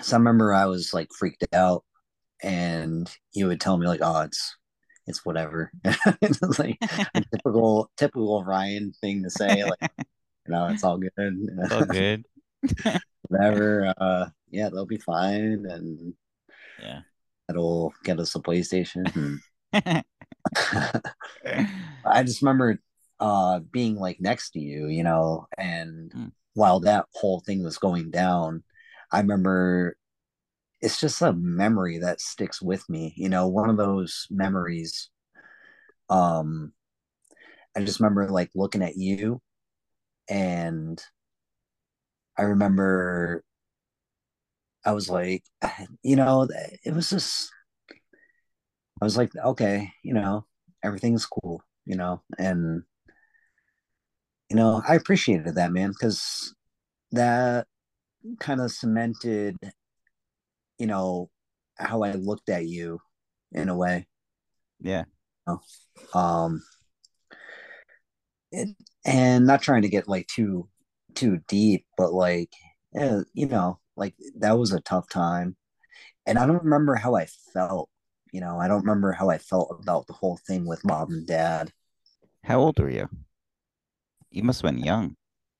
[0.00, 1.84] so I remember I was like freaked out,
[2.42, 4.56] and you would tell me like, oh, it's
[5.06, 5.70] it's whatever.
[6.22, 6.78] it's like
[7.14, 9.78] a typical typical Ryan thing to say, like,
[10.46, 12.24] you know, it's all good, It's all good.
[13.28, 13.92] whatever.
[13.96, 16.14] Uh, yeah, they'll be fine, and
[16.80, 17.00] Yeah.
[17.48, 19.40] it'll get us a PlayStation.
[19.72, 20.04] And
[22.04, 22.78] I just remember
[23.20, 26.32] uh being like next to you, you know, and Mm.
[26.54, 28.64] while that whole thing was going down,
[29.12, 29.96] I remember
[30.82, 35.10] it's just a memory that sticks with me, you know, one of those memories.
[36.10, 36.72] Um,
[37.76, 39.40] I just remember like looking at you
[40.28, 41.02] and
[42.36, 43.42] I remember
[44.84, 45.44] I was like,
[46.02, 46.48] you know,
[46.84, 47.50] it was just
[49.02, 50.46] I was like, okay, you know,
[50.84, 52.84] everything's cool, you know, and
[54.48, 56.54] you know, I appreciated that, man, because
[57.10, 57.66] that
[58.38, 59.56] kind of cemented,
[60.78, 61.30] you know,
[61.76, 63.00] how I looked at you
[63.50, 64.06] in a way.
[64.78, 65.02] Yeah.
[65.48, 65.58] You
[66.14, 66.20] know?
[66.20, 66.62] Um,
[68.52, 68.68] it,
[69.04, 70.68] and not trying to get like too
[71.16, 72.52] too deep, but like,
[72.94, 75.56] yeah, you know, like that was a tough time,
[76.24, 77.88] and I don't remember how I felt.
[78.32, 81.26] You know, I don't remember how I felt about the whole thing with mom and
[81.26, 81.70] dad,
[82.42, 83.08] How old were you?
[84.30, 85.16] You must have been young.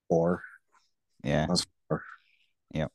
[0.09, 0.43] or
[1.23, 1.47] Yeah.
[1.89, 2.03] Four.
[2.73, 2.91] Yep.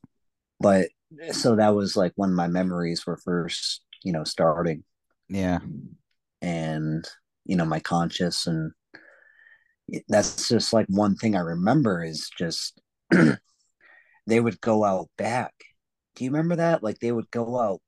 [0.59, 0.88] but
[1.32, 4.84] so that was like when my memories were first, you know, starting,
[5.30, 5.59] Yeah.
[6.41, 7.07] and
[7.45, 8.71] you know, my conscious, and
[10.09, 12.82] that's just like one thing I remember is just
[14.28, 15.53] they would go out back.
[16.15, 16.84] Do you remember that?
[16.84, 17.82] Like they would go out,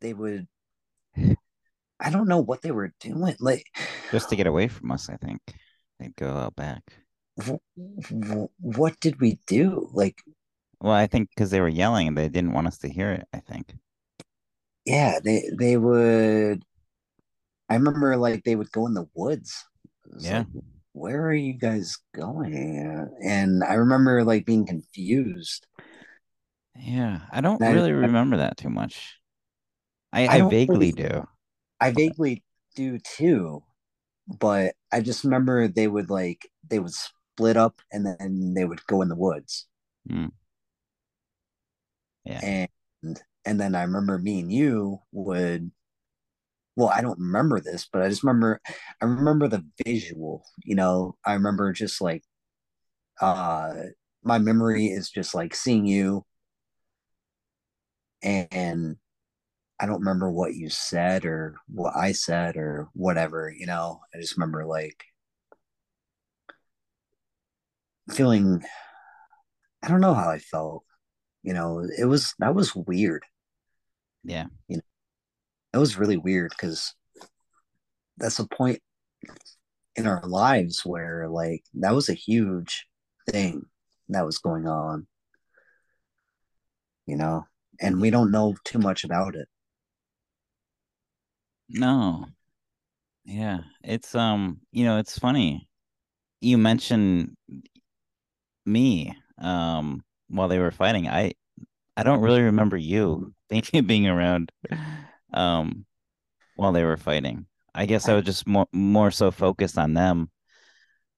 [0.00, 0.46] they would.
[2.00, 3.36] I don't know what they were doing.
[3.40, 3.66] Like,
[4.12, 5.40] Just to get away from us, I think.
[5.98, 6.82] They'd go out back.
[7.38, 9.88] w- what did we do?
[9.92, 10.18] Like,
[10.80, 13.26] Well, I think because they were yelling and they didn't want us to hear it,
[13.32, 13.74] I think.
[14.84, 16.64] yeah, they they would.
[17.68, 19.64] I remember like they would go in the woods.
[20.18, 20.44] Yeah.
[20.54, 23.08] like, where are you guys going?
[23.24, 25.66] And I remember like being confused.
[26.76, 27.20] Yeah.
[27.30, 29.19] I don't And really I, remember that too much.
[30.12, 31.26] I, I I vaguely really, do.
[31.80, 32.44] I vaguely
[32.76, 33.64] do too,
[34.28, 38.86] but I just remember they would like they would split up and then they would
[38.86, 39.66] go in the woods.
[40.08, 40.30] mm,
[42.24, 42.40] yeah.
[43.02, 45.70] And and then I remember me and you would
[46.76, 48.60] well, I don't remember this, but I just remember
[49.02, 51.16] I remember the visual, you know.
[51.26, 52.24] I remember just like
[53.20, 53.74] uh
[54.24, 56.24] my memory is just like seeing you
[58.22, 58.96] and
[59.80, 64.00] I don't remember what you said or what I said or whatever, you know.
[64.14, 65.04] I just remember like
[68.10, 68.62] feeling
[69.82, 70.84] I don't know how I felt,
[71.42, 71.86] you know.
[71.98, 73.24] It was that was weird.
[74.24, 74.46] Yeah.
[74.68, 74.82] You know,
[75.74, 76.94] it was really weird because
[78.18, 78.80] that's a point
[79.96, 82.86] in our lives where like that was a huge
[83.30, 83.64] thing
[84.10, 85.06] that was going on,
[87.06, 87.46] you know,
[87.80, 89.48] and we don't know too much about it.
[91.70, 92.26] No.
[93.24, 93.60] Yeah.
[93.82, 95.68] It's um, you know, it's funny.
[96.40, 97.36] You mentioned
[98.66, 101.08] me um while they were fighting.
[101.08, 101.32] I
[101.96, 104.52] I don't really remember you being being around
[105.32, 105.86] um
[106.56, 107.46] while they were fighting.
[107.74, 110.30] I guess I was just more more so focused on them.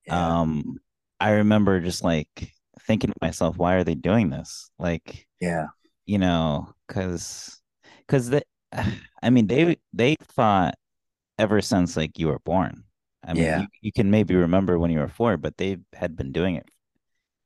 [0.06, 0.78] yeah, Um
[1.20, 4.70] I remember just like thinking to myself, why are they doing this?
[4.78, 5.66] Like, yeah,
[6.06, 7.60] you know, because
[8.06, 8.42] because they
[9.22, 10.74] I mean they they fought
[11.38, 12.84] ever since like you were born.
[13.24, 13.60] I mean, yeah.
[13.60, 16.68] you, you can maybe remember when you were four, but they had been doing it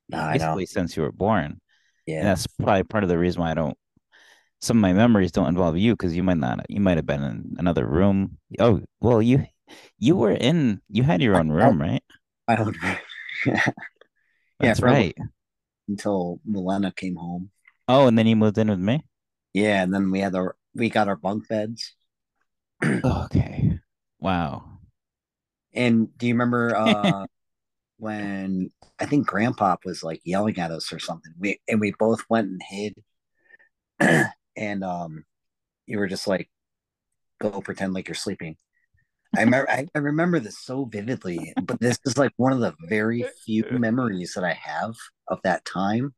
[0.09, 0.31] know.
[0.33, 1.61] basically since you were born.
[2.07, 3.77] Yeah, And that's probably part of the reason why I don't
[4.61, 7.23] some of my memories don't involve you because you might not you might have been
[7.23, 8.39] in another room.
[8.59, 9.45] Oh, well, you
[9.99, 12.03] you were in you had your own room, right?
[12.49, 12.77] I would,
[13.47, 13.71] yeah,
[14.61, 15.17] That's right.
[15.89, 17.51] until Milena came home.
[17.89, 19.05] Oh, and then you moved in with me?
[19.53, 21.95] Yeah, and then we had our we got our bunk beds.
[23.05, 23.79] Okay.
[24.21, 24.65] Wow.
[25.75, 27.27] And do you remember uh
[27.99, 31.33] when I think Grandpa was like yelling at us or something.
[31.39, 32.95] We and we both went and hid,
[34.57, 35.25] and um,
[35.87, 36.51] you were just like,
[37.41, 38.57] "Go pretend like you're sleeping."
[39.37, 42.75] I remember I, I remember this so vividly, but this is like one of the
[42.89, 44.95] very few memories that I have
[45.29, 46.15] of that time.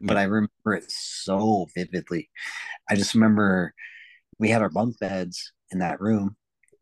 [0.00, 0.20] But Yeah.
[0.20, 2.30] I remember it so vividly.
[2.90, 3.74] I just remember
[4.40, 6.34] we had our bunk beds in that room,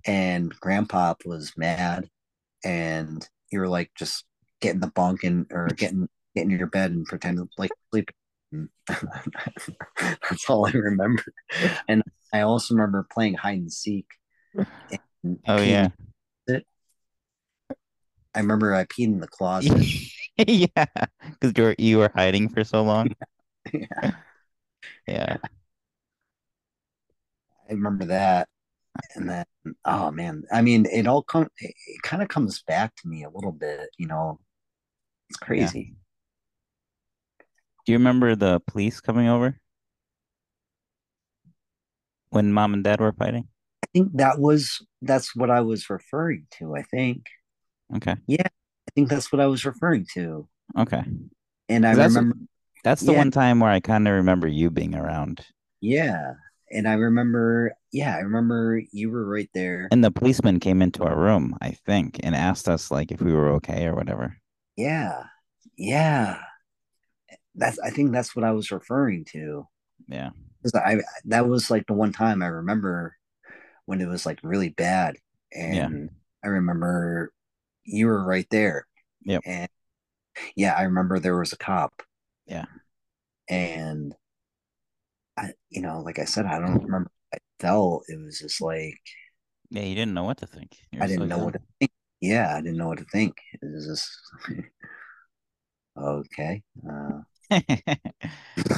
[0.06, 2.08] and Grandpa was mad,
[2.64, 4.24] and you were like just
[4.60, 8.14] get in the bunk and or getting get in your bed and pretend like sleeping.
[10.00, 11.24] That's all I remember.
[11.88, 12.02] And
[12.32, 14.06] I also remember playing hide and seek.
[15.22, 15.88] And Oh yeah.
[16.46, 16.64] it.
[18.34, 19.84] I remember I peed in the closet.
[20.46, 20.68] Yeah.
[21.40, 23.10] Because you were you were hiding for so long.
[24.00, 24.12] I
[25.08, 25.38] Yeah.
[27.72, 28.48] Remember that.
[29.14, 29.44] And then,
[29.84, 33.24] oh man, I mean, it all come, it, it kind of comes back to me
[33.24, 33.90] a little bit.
[33.98, 34.40] You know,
[35.30, 35.46] it's Yeah.
[35.46, 35.94] crazy.
[37.86, 39.58] Do you remember the police coming over
[42.30, 43.48] when mom and dad were fighting?
[43.82, 46.76] I think that was that's what I was referring to.
[46.76, 47.26] I think,
[47.96, 48.16] Okay.
[48.26, 50.46] yeah, I think that's what I was referring to.
[50.78, 51.02] Okay.
[51.70, 52.36] And I that's remember,
[52.84, 53.18] that's the Yeah.
[53.18, 55.44] one time where I kind of remember you being around.
[55.80, 56.34] yeah,
[56.70, 59.88] and I remember, yeah, I remember you were right there.
[59.90, 63.32] And the policeman came into our room, I think, and asked us like if we
[63.32, 64.36] were okay or whatever.
[64.76, 65.24] Yeah,
[65.76, 66.40] yeah,
[67.54, 69.66] that's I think that's what I was referring to.
[70.06, 70.30] Yeah.
[70.62, 73.16] 'Cause I that was like the one time I remember
[73.86, 75.16] when it was like really bad,
[75.54, 75.86] Yeah.
[75.86, 76.10] and
[76.44, 77.32] I remember
[77.84, 78.86] you were right there.
[79.22, 79.42] Yep.
[79.46, 79.68] And
[80.56, 82.02] yeah, I remember there was a cop.
[82.46, 82.66] Yeah.
[83.48, 84.14] And
[85.38, 87.10] I, you know, like I said, I don't remember.
[87.34, 89.00] I felt it was just like
[89.70, 90.78] Yeah, you didn't know what to think.
[91.00, 91.90] I didn't know what to think.
[92.20, 93.36] Yeah, I didn't know what to think.
[93.54, 94.10] It was just
[95.96, 96.62] okay.
[96.88, 97.20] Uh.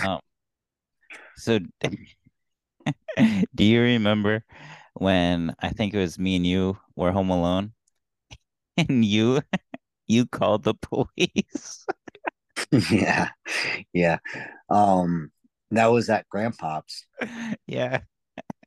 [0.02, 0.20] Um,
[1.36, 1.58] so
[3.54, 4.44] do you remember
[4.94, 7.72] when I think it was me and you were home alone
[8.76, 9.42] and you
[10.06, 11.86] you called the police?
[12.90, 13.30] yeah,
[13.92, 14.18] yeah.
[14.70, 15.30] Um,
[15.70, 17.06] that was at Grandpop's.
[17.66, 18.00] Yeah.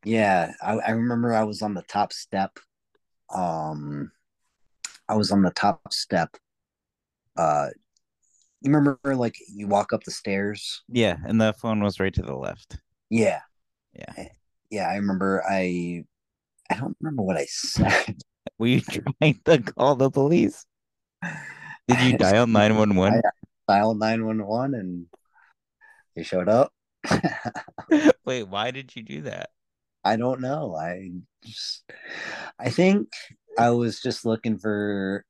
[0.06, 2.58] Yeah, I, I remember I was on the top step.
[3.34, 4.12] Um,
[5.08, 6.36] I was on the top step.
[7.38, 7.70] Uh,
[8.62, 10.84] you remember like you walk up the stairs?
[10.90, 12.78] Yeah, and the phone was right to the left.
[13.10, 13.40] Yeah,
[13.94, 14.28] Yeah.
[14.70, 14.90] yeah.
[14.90, 15.42] I remember.
[15.50, 16.04] I
[16.70, 18.18] I don't remember what I said.
[18.58, 20.66] Were you trying to call the police?
[21.88, 23.22] Did you dial 911?
[23.70, 25.06] Dial nine one one, and
[26.16, 26.73] they showed up.
[28.26, 29.50] Wait, why did you do that?
[30.04, 30.76] I don't know.
[30.76, 31.12] I
[31.46, 31.84] just,
[32.60, 33.10] I think
[33.58, 35.26] I was just looking for,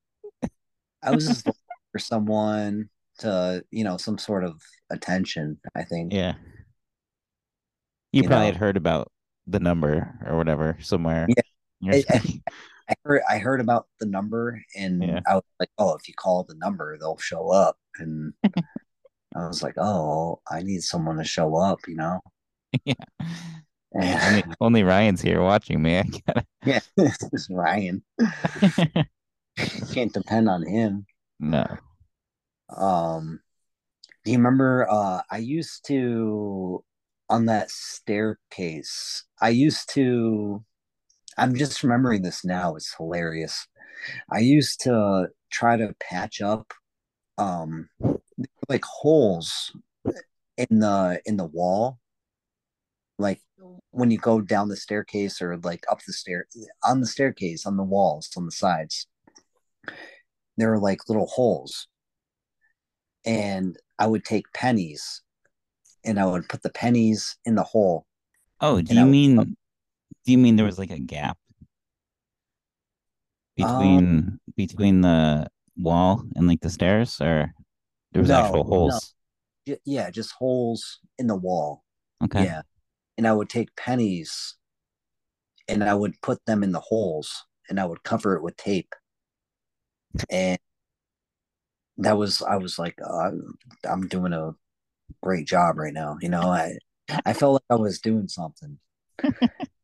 [1.03, 1.59] I was just looking
[1.91, 5.59] for someone to, you know, some sort of attention.
[5.75, 6.13] I think.
[6.13, 6.33] Yeah.
[8.11, 8.53] You You probably know.
[8.53, 9.11] had heard about
[9.47, 11.27] the number or whatever somewhere.
[11.81, 11.93] Yeah.
[11.93, 12.39] I- I-
[12.89, 15.21] I heard, I heard about the number, and Yeah.
[15.25, 17.77] I was like, oh, if you call the number, they'll show up.
[17.97, 18.33] And
[19.35, 22.19] I was like, oh, I need someone to show up, you know.
[23.95, 24.27] Yeah.
[24.27, 25.99] Only, only Ryan's here watching me.
[25.99, 26.45] I gotta...
[26.65, 28.03] yeah, this is Ryan.
[29.93, 31.05] Can't depend on him.
[31.39, 31.65] no.
[32.75, 33.39] Um,
[34.25, 34.87] do you remember?
[34.89, 36.83] Uh, I used to
[37.29, 39.25] on that staircase.
[39.41, 40.63] I used to.
[41.37, 42.75] I'm just remembering this now.
[42.75, 43.67] It's hilarious.
[44.31, 46.73] I used to try to patch up,
[47.37, 47.89] um,
[48.69, 49.75] like holes
[50.57, 51.99] in the in the wall,
[53.17, 53.39] like
[53.91, 56.47] when you go down the staircase or like up the stair
[56.83, 59.07] on the staircase on the walls on the sides.
[60.57, 61.87] There are like little holes
[63.25, 65.21] and I would take pennies
[66.03, 68.05] and I would put the pennies in the hole.
[68.61, 69.55] Oh, do you was- mean
[70.25, 71.37] do you mean there was like a gap
[73.55, 75.47] between um, between the
[75.77, 77.53] wall and like the stairs or
[78.13, 79.15] there was No, actual holes?
[79.67, 81.83] J- yeah, just holes in the wall.
[82.23, 82.43] Okay.
[82.43, 82.61] Yeah.
[83.17, 84.55] And I would take pennies
[85.67, 88.93] and I would put them in the holes and I would cover it with tape.
[90.29, 90.59] And
[91.97, 93.31] that was, I was like, uh,
[93.89, 94.51] I'm doing a
[95.21, 96.17] great job right now.
[96.21, 96.77] You know, I,
[97.25, 98.77] I felt like I was doing something.
[99.23, 99.29] you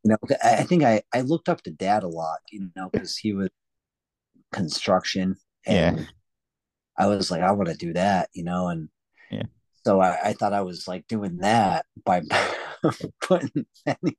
[0.05, 3.33] know, I think I, I looked up to dad a lot, you know, because he
[3.33, 3.49] was
[4.51, 6.07] construction and
[6.99, 8.89] I was like, I want to do that, you know, and
[9.31, 9.43] Yeah.
[9.85, 12.21] so I, I thought I was like doing that by
[13.21, 14.17] putting penny.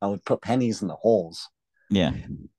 [0.00, 1.48] I would put pennies in the holes,
[1.90, 2.12] Yeah.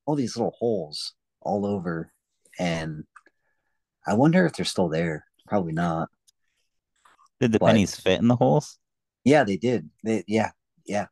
[0.06, 2.12] all these little holes all over,
[2.60, 3.06] and
[4.06, 5.26] I wonder if they're still there.
[5.48, 6.10] Probably not.
[7.40, 8.78] Did the But- pennies fit in the holes?
[9.24, 9.90] Yeah, they did.
[10.04, 10.52] They, yeah,
[10.86, 11.06] yeah,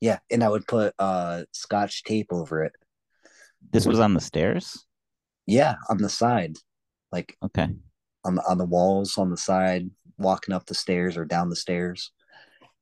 [0.00, 0.18] yeah.
[0.30, 2.72] And I would put uh scotch tape over it.
[3.72, 4.84] This was on the stairs?
[5.46, 6.56] Yeah, on the side,
[7.12, 7.68] like Okay.
[8.24, 11.56] on the on the walls on the side, walking up the stairs or down the
[11.56, 12.12] stairs.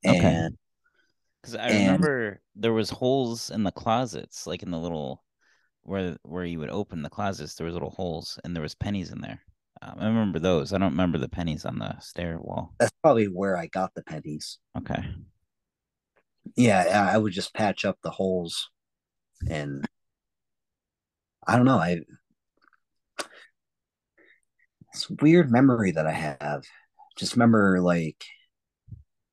[0.05, 0.17] Okay.
[0.19, 0.57] And
[1.41, 5.23] Because I And- remember there was holes in the closets, like in the little
[5.83, 7.55] where where you would open the closets.
[7.55, 9.41] There was little holes, and there was pennies in there.
[9.81, 10.73] Um, I remember those.
[10.73, 12.73] I don't remember the pennies on the stair wall.
[12.79, 14.57] that's probably where I got the pennies.
[14.77, 15.05] Okay.
[16.55, 18.69] Yeah, I I would just patch up the holes,
[19.49, 19.85] and
[21.45, 21.77] I don't know.
[21.79, 22.01] I
[24.97, 26.63] it's a weird memory that I have.
[27.17, 28.25] Just remember, like,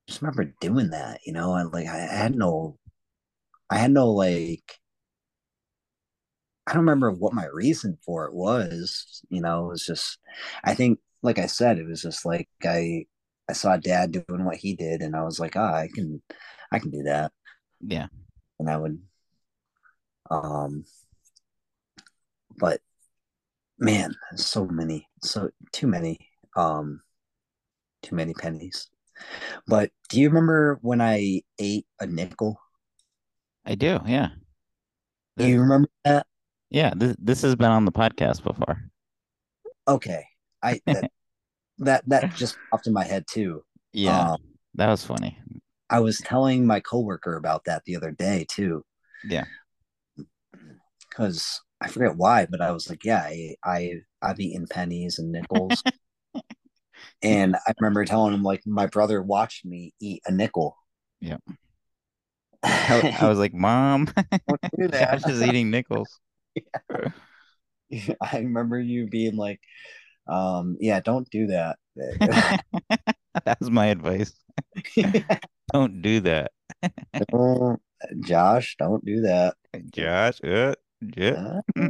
[0.07, 1.21] just remember doing that.
[1.25, 2.77] You know, and like I, I had no,
[3.69, 4.79] I had no like.
[6.67, 9.21] I don't remember what my reason for it was.
[9.29, 10.19] You know, it was just.
[10.63, 13.05] I think, like I said, it was just like I,
[13.49, 16.21] I saw Dad doing what he did, and I was like, ah, I can,
[16.71, 17.31] I can do that
[17.81, 18.07] Yeah.
[18.59, 18.99] and I would
[20.29, 20.85] um
[22.57, 22.81] but
[23.77, 26.19] man, so many, so too many,
[26.55, 27.01] um
[28.01, 28.87] too many pennies.
[29.67, 32.59] But do you remember when I ate a nickel?
[33.65, 33.99] I do.
[34.05, 34.29] Yeah.
[35.37, 36.27] Do you remember that?
[36.69, 36.93] Yeah.
[36.95, 38.81] This this has been on the podcast before.
[39.87, 40.25] Okay.
[40.61, 41.11] I that
[41.79, 43.63] that, that just popped in my head too.
[43.93, 44.31] Yeah.
[44.31, 44.41] Um,
[44.75, 45.37] that was funny.
[45.89, 48.83] I was telling my coworker about that the other day too.
[49.23, 49.45] Yeah.
[51.09, 55.31] Because I forget why, but I was like, yeah, I, I I've eaten pennies and
[55.31, 55.83] nickels.
[57.21, 60.77] and I remember telling him like my brother watched me eat a nickel.
[61.21, 61.41] Yep.
[62.63, 64.87] I, I was like, Mom, do.
[64.91, 66.19] Josh is eating nickels.
[67.89, 69.61] Yeah, I remember you being like,
[70.27, 71.77] um, yeah, don't do that.
[71.95, 74.33] that was my advice.
[75.71, 76.51] Don't do that.
[78.21, 79.55] Josh, don't do that.
[79.91, 80.73] Josh, uh,
[81.15, 81.59] yeah.
[81.77, 81.89] Uh,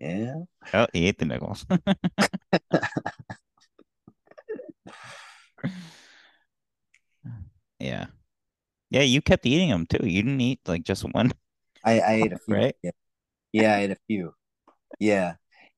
[0.00, 0.34] yeah.
[0.74, 1.66] Oh, he ate the nickels.
[7.78, 8.06] yeah.
[8.90, 10.06] Yeah, you kept eating them too.
[10.06, 11.32] You didn't eat like just one,
[11.84, 12.54] I, I ate a few.
[12.54, 12.74] right?
[12.82, 12.90] Yeah.
[13.52, 14.34] yeah, I ate a few.
[14.98, 15.34] Yeah.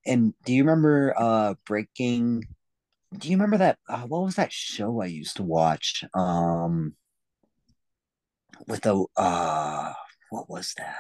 [0.07, 2.45] And do you remember uh breaking
[3.18, 6.05] do you remember that uh, what was that show I used to watch?
[6.14, 6.95] Um
[8.66, 9.93] with a uh
[10.31, 10.97] what was that?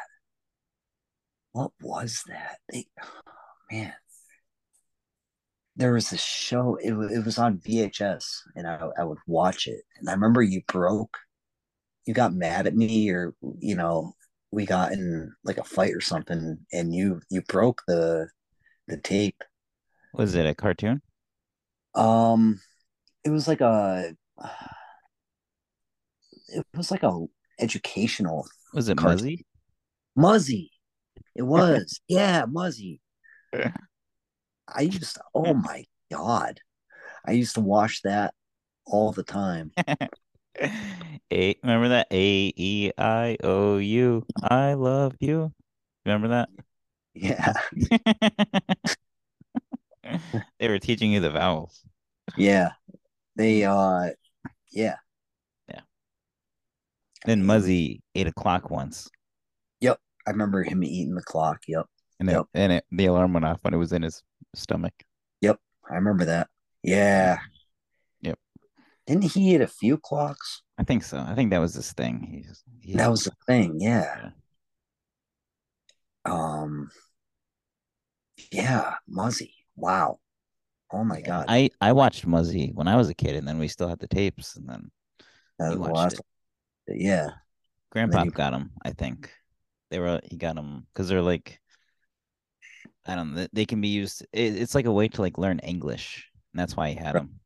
[1.52, 2.58] What was that?
[2.70, 2.86] They,
[3.70, 3.94] man.
[5.76, 8.24] There was a show, it, it was on VHS
[8.54, 9.82] and I, I would watch it.
[9.98, 11.16] And I remember you broke,
[12.04, 14.14] you got mad at me or, you know,
[14.50, 18.28] we got in like a fight or something and you you broke the
[18.88, 19.42] the tape.
[20.12, 21.02] Was it a cartoon?
[21.94, 22.60] Um
[23.24, 24.14] it was like a
[26.48, 27.26] it was like a
[27.60, 29.46] educational Was it Cart- Muzzy?
[30.16, 30.70] Muzzy.
[31.40, 32.02] It was.
[32.06, 33.00] yeah, Muzzy.
[34.68, 36.60] I used to, oh my god.
[37.26, 38.34] I used to watch that
[38.84, 39.72] all the time.
[41.32, 45.50] A remember that A E I O U I love you.
[46.04, 46.50] Remember that?
[47.14, 47.54] Yeah.
[50.58, 51.80] they were teaching you the vowels.
[52.36, 52.72] Yeah.
[53.36, 54.10] They uh
[54.72, 54.96] yeah.
[55.70, 55.80] Yeah.
[57.24, 59.08] Then Muzzy eight o'clock once,
[60.30, 61.62] I remember him eating the clock.
[61.66, 61.86] Yep.
[62.20, 64.22] and it, and it, the alarm went off when it was in his
[64.54, 64.94] stomach.
[65.40, 65.58] Yep,
[65.90, 66.46] I remember that.
[66.84, 67.40] Yeah.
[68.20, 68.38] Yep.
[69.08, 70.62] Didn't he eat a few clocks?
[70.78, 71.18] I think so.
[71.18, 72.28] I think that was his thing.
[72.30, 73.80] He's, he, That was the thing.
[73.80, 74.30] Yeah.
[76.24, 76.32] Yeah.
[76.32, 76.90] Um.
[78.52, 79.54] Yeah, Muzzy.
[79.74, 80.20] Wow.
[80.92, 81.46] Oh my god.
[81.48, 84.06] I I watched Muzzy when I was a kid, and then we still had the
[84.06, 84.90] tapes, and then
[85.58, 86.24] was watched awesome.
[86.86, 87.30] Yeah.
[87.90, 88.70] Grandpa you- got him.
[88.84, 89.30] I think
[89.90, 91.60] they were he got them because they're like
[93.06, 93.46] I don't know.
[93.52, 94.22] they- can be used.
[94.32, 97.40] It, it's like a way to like learn English, and that's why he had them.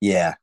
[0.00, 0.34] Yeah.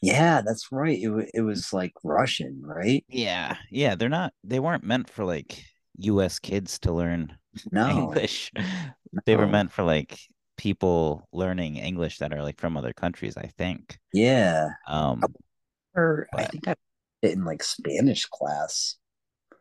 [0.00, 0.98] Yeah, that's right.
[1.00, 3.04] It it was like Russian, right?
[3.08, 3.94] Yeah, yeah.
[3.94, 4.32] They're not.
[4.44, 5.64] They weren't meant for like
[5.98, 6.38] U.S.
[6.38, 7.36] kids to learn
[7.72, 7.88] No.
[7.88, 8.52] English.
[9.26, 10.18] They were meant for like
[10.56, 13.36] people learning English that are like from other countries.
[13.36, 13.98] I think.
[14.12, 14.70] Yeah.
[14.88, 15.22] Um.
[15.94, 16.74] Or I think I
[17.22, 18.96] in like Spanish class.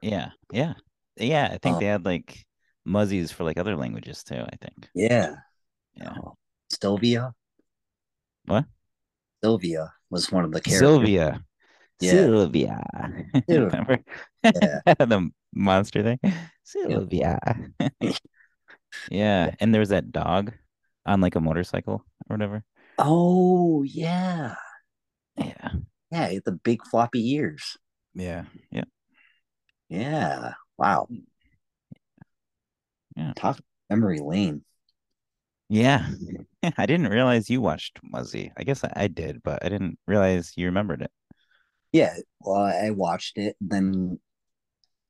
[0.02, 0.32] Yeah.
[0.52, 0.73] Yeah.
[1.18, 1.45] Yeah.
[1.52, 2.45] I think Um, they had like
[2.86, 4.41] muzzies for like other languages too.
[4.41, 4.90] I think.
[4.95, 5.36] Yeah.
[5.95, 6.14] Yeah.
[6.18, 6.36] Oh,
[6.69, 7.34] Sylvia.
[8.45, 8.65] What?
[9.44, 10.80] Sylvia was one of the characters.
[10.80, 11.44] Sylvia.
[11.99, 12.11] Yeah.
[12.11, 12.84] Sylvia.
[13.48, 13.99] Remember
[14.44, 14.80] Yeah.
[14.99, 16.19] the monster thing?
[16.64, 17.40] Sylvia.
[19.11, 20.53] yeah, and there was that dog.
[21.06, 22.64] on like a motorcycle or whatever.
[22.99, 24.53] Oh yeah,
[25.38, 25.69] Yeah.
[26.11, 26.40] yeah.
[26.45, 27.78] The big floppy ears.
[28.14, 28.45] Yeah.
[28.72, 28.86] Yeah.
[29.91, 30.53] Yeah.
[30.77, 31.09] Wow.
[33.18, 33.34] Yeah.
[33.35, 33.59] Talk
[33.89, 34.63] memory lane.
[35.68, 36.07] Yeah.
[36.77, 38.53] I didn't realize you watched Muzzy.
[38.55, 41.11] I guess I, I did, but I didn't realize you remembered it.
[41.91, 42.15] Yeah.
[42.39, 43.57] Well, I watched it.
[43.59, 44.18] Then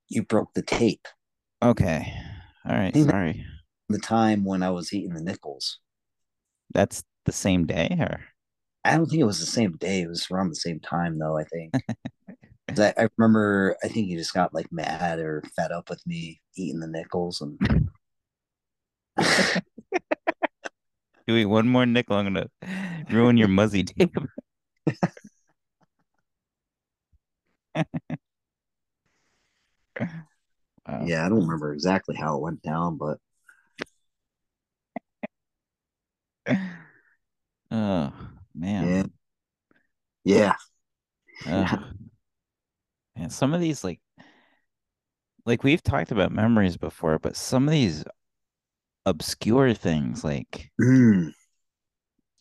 [0.09, 1.07] you broke the tape.
[1.61, 2.11] Okay.
[2.65, 2.87] All right.
[2.87, 3.45] I think that Sorry.
[3.87, 5.77] the time when I was eating the nickels.
[6.73, 8.19] That's the same day or
[8.83, 10.01] I don't think it was the same day.
[10.01, 11.37] It was around the same time, though.
[11.37, 11.71] I think.
[12.79, 13.75] I, I remember.
[13.83, 17.41] I think he just got like mad or fed up with me eating the nickels,
[17.41, 17.59] and
[21.27, 22.47] you eat one more nickel, I'm gonna
[23.09, 24.15] ruin your Muzzy tape.
[30.87, 31.05] Wow.
[31.05, 33.17] yeah, I don't remember exactly how it went down, but
[37.71, 38.13] Oh
[38.53, 39.11] man.
[40.23, 40.55] yeah, yeah.
[41.47, 41.83] Oh,
[43.21, 43.29] man.
[43.29, 43.99] Some of these like
[45.45, 48.03] like we've talked about memories before, but some of these
[49.05, 51.31] obscure things like Mm,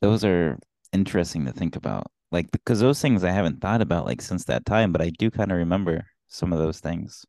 [0.01, 0.59] those are
[0.93, 2.11] interesting to think about.
[2.33, 5.31] Like because those things I haven't thought about like since that time, but I do
[5.31, 7.25] kind of remember some of those things.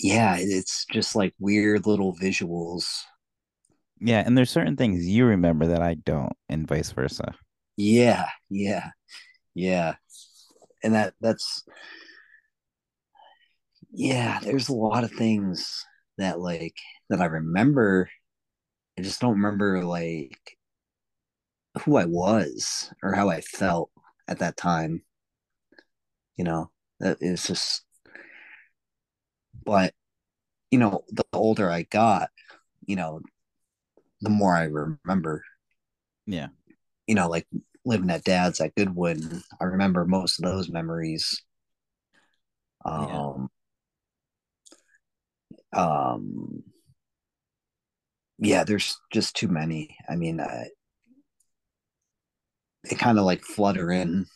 [0.00, 0.36] yeah.
[0.38, 2.86] It's just like weird little visuals.
[4.00, 7.34] Yeah, and there's certain things you remember that I don't, and vice versa.
[7.76, 8.90] Yeah, yeah,
[9.54, 9.96] yeah.
[10.82, 11.64] And that that's
[13.92, 14.40] yeah.
[14.42, 15.84] There's a lot of things
[16.18, 16.76] that like
[17.08, 18.08] that I remember.
[18.98, 20.56] I just don't remember like
[21.84, 23.90] who I was or how I felt
[24.28, 25.02] at that time.
[26.36, 26.70] You know,
[27.00, 27.84] that it's just.
[29.64, 29.92] But
[30.70, 32.30] you know, the older I got,
[32.86, 33.20] you know,
[34.20, 35.44] the more I remember.
[36.26, 36.48] Yeah.
[37.06, 37.46] You know, like
[37.90, 41.42] living at dad's at Goodwin, I remember most of those memories.
[42.86, 43.32] Yeah.
[43.34, 43.50] Um,
[45.72, 46.62] um,
[48.38, 49.96] yeah, there's just too many.
[50.08, 50.64] I mean, uh,
[52.84, 54.26] it kind of like flutter in,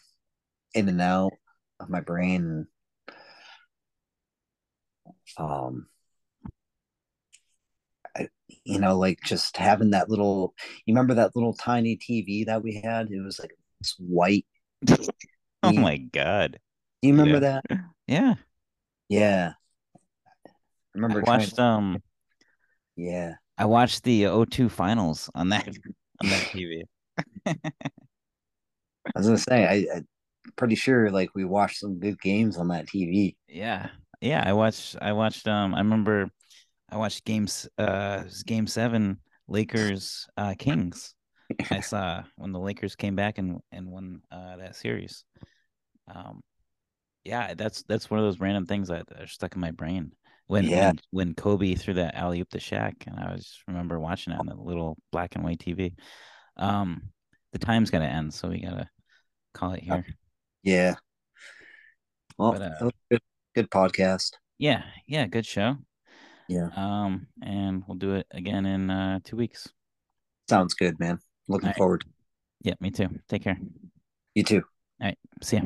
[0.74, 1.32] in and out
[1.78, 2.66] of my brain.
[5.38, 5.86] Um,
[8.64, 10.54] you know, like just having that little.
[10.86, 13.10] You remember that little tiny TV that we had?
[13.10, 14.46] It was like this white.
[15.62, 16.60] Oh Do my God.
[17.02, 17.40] you remember Yeah.
[17.40, 17.64] that?
[18.06, 18.36] Yeah.
[19.08, 19.54] Yeah,
[20.94, 21.52] I I remember trying.
[21.54, 22.02] watched um
[22.96, 25.66] Yeah, I watched the O2 finals on that
[26.20, 26.84] on that TV.
[27.46, 30.06] I was gonna say I, I'm
[30.56, 33.36] pretty sure like we watched some good games on that TV.
[33.48, 33.90] Yeah.
[34.20, 36.30] Yeah, I watched I watched um I remember
[36.94, 39.18] I watched games uh game 7
[39.48, 41.14] Lakers uh Kings.
[41.70, 45.24] I saw when the Lakers came back and and won uh that series.
[46.06, 46.40] Um
[47.24, 50.12] yeah, that's that's one of those random things that are stuck in my brain.
[50.46, 53.98] When Yeah, when when Kobe threw that alley oop to Shaq, and I was remember
[53.98, 55.94] watching it on the little black and white TV.
[56.56, 57.10] Um,
[57.52, 58.88] the time's gotta end, so we gotta
[59.52, 60.06] call it here.
[60.62, 60.94] yeah.
[62.38, 63.22] Well, But uh, good,
[63.56, 64.34] good podcast.
[64.58, 65.78] yeah, yeah, good show.
[66.48, 69.68] Yeah, Um, and we'll do it again in uh two weeks.
[70.48, 71.18] sounds good, man.
[71.48, 71.76] Looking right.
[71.76, 72.04] forward.
[72.62, 73.08] Yeah, me too.
[73.28, 73.58] Take care.
[74.34, 74.62] You too.
[75.00, 75.18] All right.
[75.42, 75.62] See ya.